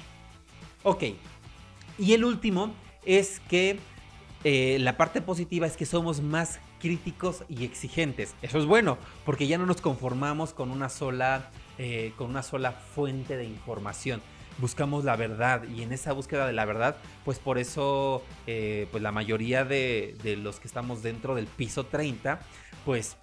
Ok. 0.82 1.04
Y 1.98 2.12
el 2.12 2.24
último 2.24 2.72
es 3.04 3.40
que 3.40 3.78
eh, 4.44 4.78
la 4.80 4.96
parte 4.96 5.20
positiva 5.20 5.66
es 5.66 5.76
que 5.76 5.86
somos 5.86 6.20
más 6.20 6.60
críticos 6.80 7.44
y 7.48 7.64
exigentes. 7.64 8.34
Eso 8.42 8.58
es 8.58 8.66
bueno, 8.66 8.98
porque 9.24 9.46
ya 9.46 9.58
no 9.58 9.66
nos 9.66 9.80
conformamos 9.80 10.54
con 10.54 10.70
una 10.70 10.88
sola, 10.88 11.50
eh, 11.76 12.12
con 12.16 12.30
una 12.30 12.42
sola 12.42 12.72
fuente 12.72 13.36
de 13.36 13.44
información. 13.44 14.22
Buscamos 14.58 15.04
la 15.04 15.16
verdad 15.16 15.62
y 15.68 15.82
en 15.82 15.92
esa 15.92 16.12
búsqueda 16.12 16.46
de 16.46 16.52
la 16.52 16.64
verdad, 16.64 16.96
pues 17.24 17.38
por 17.38 17.58
eso, 17.58 18.24
eh, 18.46 18.88
pues 18.90 19.02
la 19.02 19.12
mayoría 19.12 19.64
de, 19.64 20.16
de 20.22 20.36
los 20.36 20.58
que 20.58 20.66
estamos 20.66 21.02
dentro 21.02 21.34
del 21.34 21.46
piso 21.46 21.86
30, 21.86 22.40
pues 22.84 23.16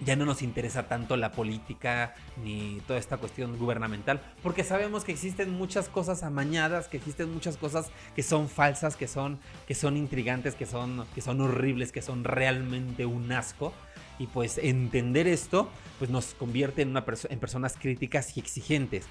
ya 0.00 0.16
no 0.16 0.26
nos 0.26 0.42
interesa 0.42 0.88
tanto 0.88 1.16
la 1.16 1.32
política 1.32 2.14
ni 2.42 2.80
toda 2.86 2.98
esta 2.98 3.16
cuestión 3.16 3.58
gubernamental, 3.58 4.20
porque 4.42 4.64
sabemos 4.64 5.04
que 5.04 5.12
existen 5.12 5.50
muchas 5.50 5.88
cosas 5.88 6.22
amañadas, 6.22 6.88
que 6.88 6.96
existen 6.96 7.32
muchas 7.32 7.56
cosas 7.56 7.90
que 8.14 8.22
son 8.22 8.48
falsas, 8.48 8.96
que 8.96 9.08
son, 9.08 9.38
que 9.66 9.74
son 9.74 9.96
intrigantes, 9.96 10.54
que 10.54 10.66
son, 10.66 11.06
que 11.14 11.20
son 11.20 11.40
horribles, 11.40 11.92
que 11.92 12.02
son 12.02 12.24
realmente 12.24 13.06
un 13.06 13.32
asco. 13.32 13.72
Y 14.18 14.28
pues 14.28 14.56
entender 14.56 15.26
esto 15.26 15.68
pues 15.98 16.10
nos 16.10 16.32
convierte 16.32 16.80
en, 16.80 16.88
una 16.88 17.04
en 17.28 17.38
personas 17.38 17.76
críticas 17.78 18.34
y 18.36 18.40
exigentes. 18.40 19.06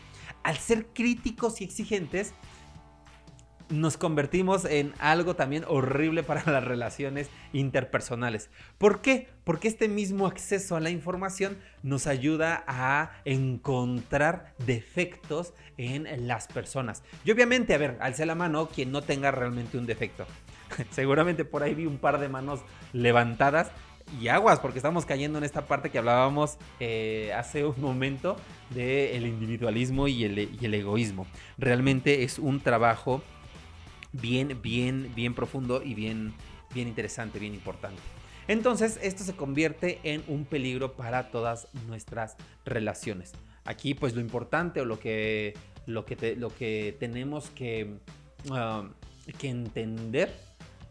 Al 0.45 0.57
ser 0.57 0.85
críticos 0.93 1.59
y 1.59 1.63
exigentes, 1.63 2.35
nos 3.69 3.97
convertimos 3.97 4.63
en 4.65 4.93
algo 4.99 5.35
también 5.35 5.65
horrible 5.67 6.21
para 6.21 6.43
las 6.45 6.63
relaciones 6.63 7.31
interpersonales. 7.51 8.51
¿Por 8.77 9.01
qué? 9.01 9.27
Porque 9.43 9.67
este 9.67 9.87
mismo 9.87 10.27
acceso 10.27 10.75
a 10.75 10.81
la 10.81 10.91
información 10.91 11.57
nos 11.81 12.05
ayuda 12.05 12.63
a 12.67 13.13
encontrar 13.25 14.53
defectos 14.67 15.55
en 15.77 16.27
las 16.27 16.45
personas. 16.45 17.01
Y 17.23 17.31
obviamente, 17.31 17.73
a 17.73 17.79
ver, 17.79 17.97
alce 17.99 18.27
la 18.27 18.35
mano 18.35 18.67
quien 18.67 18.91
no 18.91 19.01
tenga 19.01 19.31
realmente 19.31 19.79
un 19.79 19.87
defecto. 19.87 20.27
Seguramente 20.91 21.43
por 21.43 21.63
ahí 21.63 21.73
vi 21.73 21.87
un 21.87 21.97
par 21.97 22.19
de 22.19 22.29
manos 22.29 22.59
levantadas 22.93 23.71
y 24.21 24.27
aguas, 24.27 24.59
porque 24.59 24.79
estamos 24.79 25.05
cayendo 25.05 25.37
en 25.37 25.43
esta 25.43 25.65
parte 25.65 25.89
que 25.89 25.97
hablábamos 25.97 26.57
eh, 26.79 27.33
hace 27.35 27.65
un 27.65 27.79
momento 27.79 28.37
del 28.69 29.25
individualismo 29.25 30.07
y 30.07 30.23
el, 30.23 30.39
y 30.39 30.59
el 30.65 30.73
egoísmo. 30.73 31.27
Realmente 31.57 32.23
es 32.23 32.39
un 32.39 32.59
trabajo 32.61 33.21
bien, 34.11 34.59
bien, 34.61 35.11
bien 35.15 35.33
profundo 35.33 35.81
y 35.83 35.93
bien, 35.93 36.33
bien 36.73 36.87
interesante, 36.87 37.39
bien 37.39 37.53
importante. 37.53 38.01
Entonces, 38.47 38.99
esto 39.01 39.23
se 39.23 39.35
convierte 39.35 39.99
en 40.03 40.23
un 40.27 40.45
peligro 40.45 40.93
para 40.93 41.31
todas 41.31 41.67
nuestras 41.87 42.35
relaciones. 42.63 43.33
Aquí, 43.65 43.95
pues 43.95 44.13
lo 44.13 44.21
importante 44.21 44.81
o 44.81 44.85
lo 44.85 44.99
que, 44.99 45.55
lo 45.87 46.05
que, 46.05 46.35
lo 46.35 46.49
que 46.49 46.95
tenemos 46.99 47.49
que, 47.49 47.97
um, 48.49 48.91
que 49.39 49.49
entender 49.49 50.31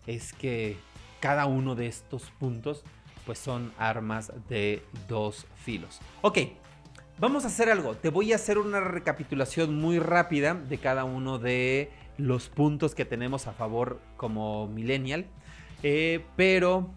es 0.07 0.33
que 0.33 0.77
cada 1.21 1.47
uno 1.47 1.77
de 1.77 1.87
estos 1.87 2.31
puntos, 2.39 2.83
pues 3.27 3.39
son 3.39 3.73
armas 3.79 4.33
de 4.49 4.83
dos 5.09 5.47
filos. 5.57 6.01
Ok, 6.23 6.39
vamos 7.19 7.45
a 7.45 7.49
hacer 7.49 7.71
algo. 7.71 7.95
Te 7.95 8.11
voy 8.11 8.33
a 8.33 8.37
hacer 8.37 8.59
una 8.59 8.81
recapitulación 8.81 9.75
muy 9.75 9.99
rápida 9.99 10.55
de 10.55 10.79
cada 10.79 11.05
uno 11.05 11.39
de 11.39 11.91
los 12.17 12.49
puntos 12.49 12.95
que 12.95 13.05
tenemos 13.05 13.47
a 13.47 13.53
favor 13.53 14.01
como 14.17 14.69
millennial, 14.69 15.27
eh, 15.83 16.25
pero 16.37 16.91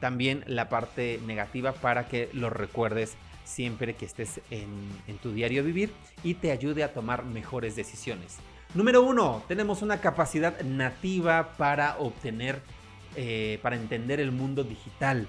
también 0.00 0.44
la 0.46 0.68
parte 0.68 1.20
negativa 1.26 1.72
para 1.72 2.08
que 2.08 2.28
lo 2.32 2.50
recuerdes 2.50 3.16
siempre 3.44 3.94
que 3.94 4.04
estés 4.04 4.40
en, 4.50 5.18
tu 5.22 5.32
diario 5.32 5.62
vivir 5.62 5.92
y 6.24 6.34
te 6.34 6.50
ayude 6.50 6.82
a 6.82 6.92
tomar 6.92 7.24
mejores 7.24 7.76
decisiones. 7.76 8.38
Número 8.74 9.02
uno, 9.02 9.42
tenemos 9.48 9.82
una 9.82 10.00
capacidad 10.00 10.60
nativa 10.62 11.52
para 11.56 11.98
obtener, 11.98 12.62
eh, 13.16 13.58
para 13.62 13.76
entender 13.76 14.20
el 14.20 14.32
mundo 14.32 14.64
digital. 14.64 15.28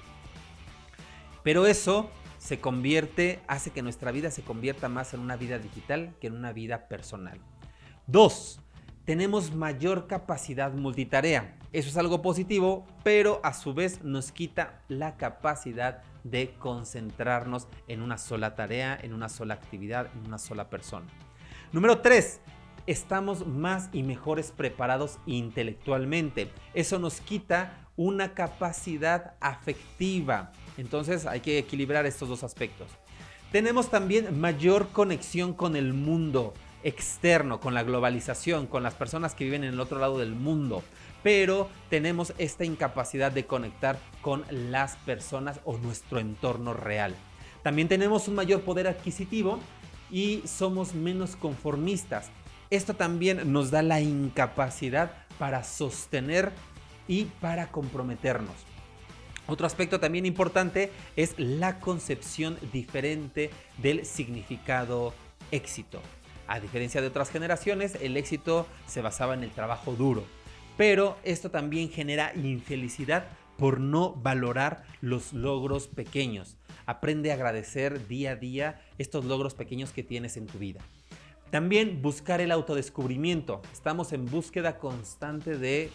Pero 1.43 1.65
eso 1.65 2.10
se 2.38 2.60
convierte, 2.60 3.41
hace 3.47 3.71
que 3.71 3.82
nuestra 3.82 4.12
vida 4.12 4.32
se 4.32 4.41
convierta 4.41 4.89
más 4.89 5.13
en 5.13 5.19
una 5.19 5.38
vida 5.38 5.60
digital 5.60 6.13
que 6.19 6.27
en 6.27 6.34
una 6.34 6.51
vida 6.51 6.88
personal. 6.88 7.39
Dos, 8.08 8.60
tenemos 9.06 9.53
mayor 9.53 10.08
capacidad 10.08 10.73
multitarea. 10.73 11.58
Eso 11.73 11.89
es 11.89 11.97
algo 11.97 12.21
positivo, 12.21 12.86
pero 13.03 13.41
a 13.43 13.53
su 13.53 13.73
vez 13.73 14.03
nos 14.03 14.32
quita 14.32 14.82
la 14.88 15.17
capacidad 15.17 16.01
de 16.23 16.53
concentrarnos 16.60 17.67
en 17.88 18.01
una 18.01 18.17
sola 18.17 18.56
tarea, 18.56 18.97
en 19.01 19.13
una 19.13 19.27
sola 19.27 19.56
actividad, 19.56 20.10
en 20.13 20.27
una 20.27 20.38
sola 20.38 20.69
persona. 20.69 21.08
Número 21.71 21.99
3. 21.99 22.39
Estamos 22.86 23.47
más 23.47 23.89
y 23.93 24.03
mejores 24.03 24.51
preparados 24.51 25.17
intelectualmente. 25.25 26.51
Eso 26.73 26.99
nos 26.99 27.21
quita 27.21 27.88
una 27.95 28.34
capacidad 28.34 29.36
afectiva. 29.39 30.51
Entonces 30.77 31.25
hay 31.25 31.39
que 31.41 31.57
equilibrar 31.57 32.05
estos 32.05 32.29
dos 32.29 32.43
aspectos. 32.43 32.88
Tenemos 33.51 33.89
también 33.89 34.39
mayor 34.39 34.89
conexión 34.89 35.53
con 35.53 35.75
el 35.75 35.93
mundo 35.93 36.53
externo, 36.83 37.59
con 37.59 37.73
la 37.73 37.83
globalización, 37.83 38.67
con 38.67 38.83
las 38.83 38.93
personas 38.93 39.36
que 39.36 39.45
viven 39.45 39.63
en 39.63 39.73
el 39.73 39.79
otro 39.79 39.99
lado 39.99 40.19
del 40.19 40.33
mundo. 40.33 40.83
Pero 41.21 41.69
tenemos 41.89 42.33
esta 42.38 42.65
incapacidad 42.65 43.31
de 43.31 43.45
conectar 43.45 43.97
con 44.21 44.43
las 44.49 44.95
personas 44.97 45.59
o 45.65 45.77
nuestro 45.77 46.19
entorno 46.19 46.73
real. 46.73 47.15
También 47.62 47.88
tenemos 47.88 48.27
un 48.27 48.36
mayor 48.36 48.62
poder 48.62 48.88
adquisitivo 48.88 49.59
y 50.12 50.41
somos 50.45 50.93
menos 50.93 51.36
conformistas. 51.36 52.29
Esto 52.69 52.95
también 52.95 53.53
nos 53.53 53.71
da 53.71 53.81
la 53.81 54.01
incapacidad 54.01 55.13
para 55.38 55.63
sostener 55.63 56.51
y 57.07 57.25
para 57.25 57.71
comprometernos. 57.71 58.72
Otro 59.47 59.67
aspecto 59.67 59.99
también 59.99 60.25
importante 60.25 60.91
es 61.15 61.36
la 61.38 61.79
concepción 61.79 62.58
diferente 62.71 63.49
del 63.77 64.06
significado 64.06 65.13
éxito. 65.51 66.01
A 66.47 66.60
diferencia 66.60 67.01
de 67.01 67.08
otras 67.08 67.29
generaciones, 67.29 67.97
el 68.01 68.15
éxito 68.17 68.67
se 68.88 69.01
basaba 69.01 69.34
en 69.34 69.43
el 69.43 69.51
trabajo 69.51 69.93
duro. 69.93 70.23
Pero 70.77 71.17
esto 71.23 71.51
también 71.51 71.89
genera 71.89 72.34
infelicidad 72.36 73.27
por 73.58 73.79
no 73.79 74.13
valorar 74.13 74.84
los 75.01 75.34
logros 75.34 75.88
pequeños. 75.88 76.58
Aprende 76.86 77.32
a 77.32 77.36
agradecer 77.36 78.08
día 78.08 78.32
a 78.32 78.36
día 78.36 78.82
estos 78.97 79.25
logros 79.25 79.53
pequeños 79.53 79.91
que 79.91 80.03
tienes 80.03 80.38
en 80.38 80.47
tu 80.47 80.58
vida. 80.58 80.82
También 81.51 82.01
buscar 82.01 82.41
el 82.41 82.51
autodescubrimiento. 82.51 83.62
Estamos 83.71 84.12
en 84.12 84.25
búsqueda 84.25 84.79
constante 84.79 85.58
de 85.58 85.91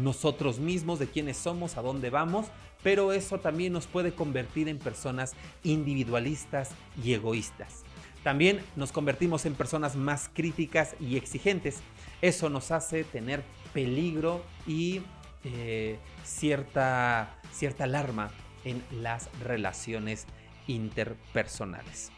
nosotros 0.00 0.58
mismos, 0.58 0.98
de 0.98 1.06
quiénes 1.06 1.36
somos, 1.36 1.76
a 1.76 1.82
dónde 1.82 2.08
vamos, 2.08 2.46
pero 2.82 3.12
eso 3.12 3.38
también 3.38 3.72
nos 3.72 3.86
puede 3.86 4.12
convertir 4.12 4.68
en 4.68 4.78
personas 4.78 5.34
individualistas 5.62 6.70
y 7.02 7.14
egoístas. 7.14 7.84
También 8.22 8.60
nos 8.76 8.92
convertimos 8.92 9.46
en 9.46 9.54
personas 9.54 9.96
más 9.96 10.30
críticas 10.32 10.94
y 11.00 11.16
exigentes. 11.16 11.80
Eso 12.20 12.48
nos 12.50 12.70
hace 12.70 13.04
tener 13.04 13.42
peligro 13.72 14.44
y 14.66 15.02
eh, 15.44 15.98
cierta, 16.24 17.36
cierta 17.52 17.84
alarma 17.84 18.30
en 18.64 18.82
las 18.92 19.28
relaciones 19.40 20.26
interpersonales. 20.68 22.12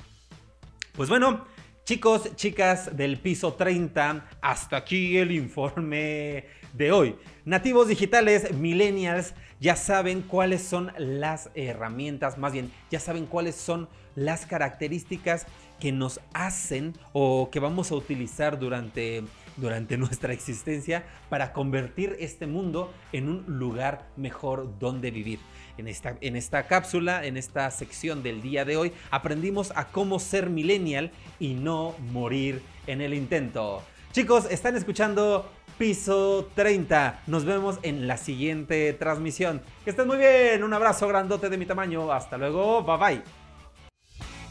Pues 0.93 1.09
bueno, 1.09 1.47
chicos, 1.85 2.35
chicas 2.35 2.97
del 2.97 3.19
piso 3.19 3.53
30, 3.53 4.27
hasta 4.41 4.79
aquí 4.79 5.19
el 5.19 5.33
informe 5.33 6.47
de 6.73 6.93
hoy. 6.93 7.15
Nativos 7.45 7.89
digitales, 7.89 8.55
millennials, 8.55 9.35
ya 9.61 9.77
saben 9.77 10.23
cuáles 10.23 10.63
son 10.63 10.93
las 10.97 11.51
herramientas, 11.55 12.39
más 12.39 12.55
bien, 12.55 12.73
ya 12.91 13.01
saben 13.01 13.27
cuáles 13.27 13.55
son 13.55 13.89
las 14.15 14.47
características 14.47 15.47
que 15.79 15.93
nos 15.93 16.21
hacen 16.33 16.95
o 17.13 17.51
que 17.51 17.61
vamos 17.61 17.91
a 17.91 17.97
utilizar 17.97 18.59
durante, 18.59 19.23
durante 19.57 19.97
nuestra 19.99 20.33
existencia 20.33 21.05
para 21.29 21.53
convertir 21.53 22.17
este 22.21 22.47
mundo 22.47 22.93
en 23.13 23.29
un 23.29 23.45
lugar 23.47 24.09
mejor 24.17 24.79
donde 24.79 25.11
vivir. 25.11 25.41
En 25.77 25.89
esta, 25.89 26.17
en 26.21 26.37
esta 26.37 26.69
cápsula, 26.69 27.27
en 27.27 27.37
esta 27.37 27.69
sección 27.71 28.23
del 28.23 28.43
día 28.43 28.65
de 28.65 28.77
hoy, 28.77 28.93
aprendimos 29.11 29.73
a 29.75 29.89
cómo 29.89 30.21
ser 30.21 30.49
millennial 30.49 31.11
y 31.41 31.55
no 31.55 31.97
morir 32.13 32.63
en 32.87 33.01
el 33.01 33.13
intento. 33.13 33.83
Chicos, 34.13 34.47
están 34.51 34.77
escuchando 34.77 35.51
Piso 35.77 36.49
30. 36.55 37.23
Nos 37.27 37.45
vemos 37.45 37.81
en 37.83 38.07
la 38.07 38.17
siguiente 38.17 38.93
transmisión. 38.93 39.61
Que 39.83 39.91
estén 39.91 40.07
muy 40.07 40.19
bien. 40.19 40.63
Un 40.63 40.73
abrazo 40.73 41.09
grandote 41.09 41.49
de 41.49 41.59
mi 41.59 41.67
tamaño. 41.67 42.13
Hasta 42.13 42.39
luego. 42.39 42.85
Bye 42.85 42.97
bye. 42.97 43.21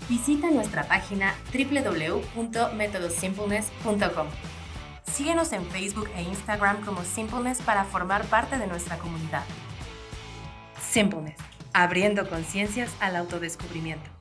Visita 0.10 0.52
nuestra 0.52 0.84
página 0.84 1.34
www.metodosimpleness.com. 1.54 4.28
Síguenos 5.06 5.52
en 5.54 5.66
Facebook 5.66 6.10
e 6.16 6.24
Instagram 6.24 6.84
como 6.86 7.04
Simpleness 7.04 7.62
para 7.62 7.84
formar 7.84 8.26
parte 8.26 8.58
de 8.58 8.68
nuestra 8.68 8.98
comunidad. 8.98 9.44
Simpleness, 10.82 11.38
abriendo 11.74 12.28
conciencias 12.30 12.92
al 13.00 13.16
autodescubrimiento. 13.16 14.12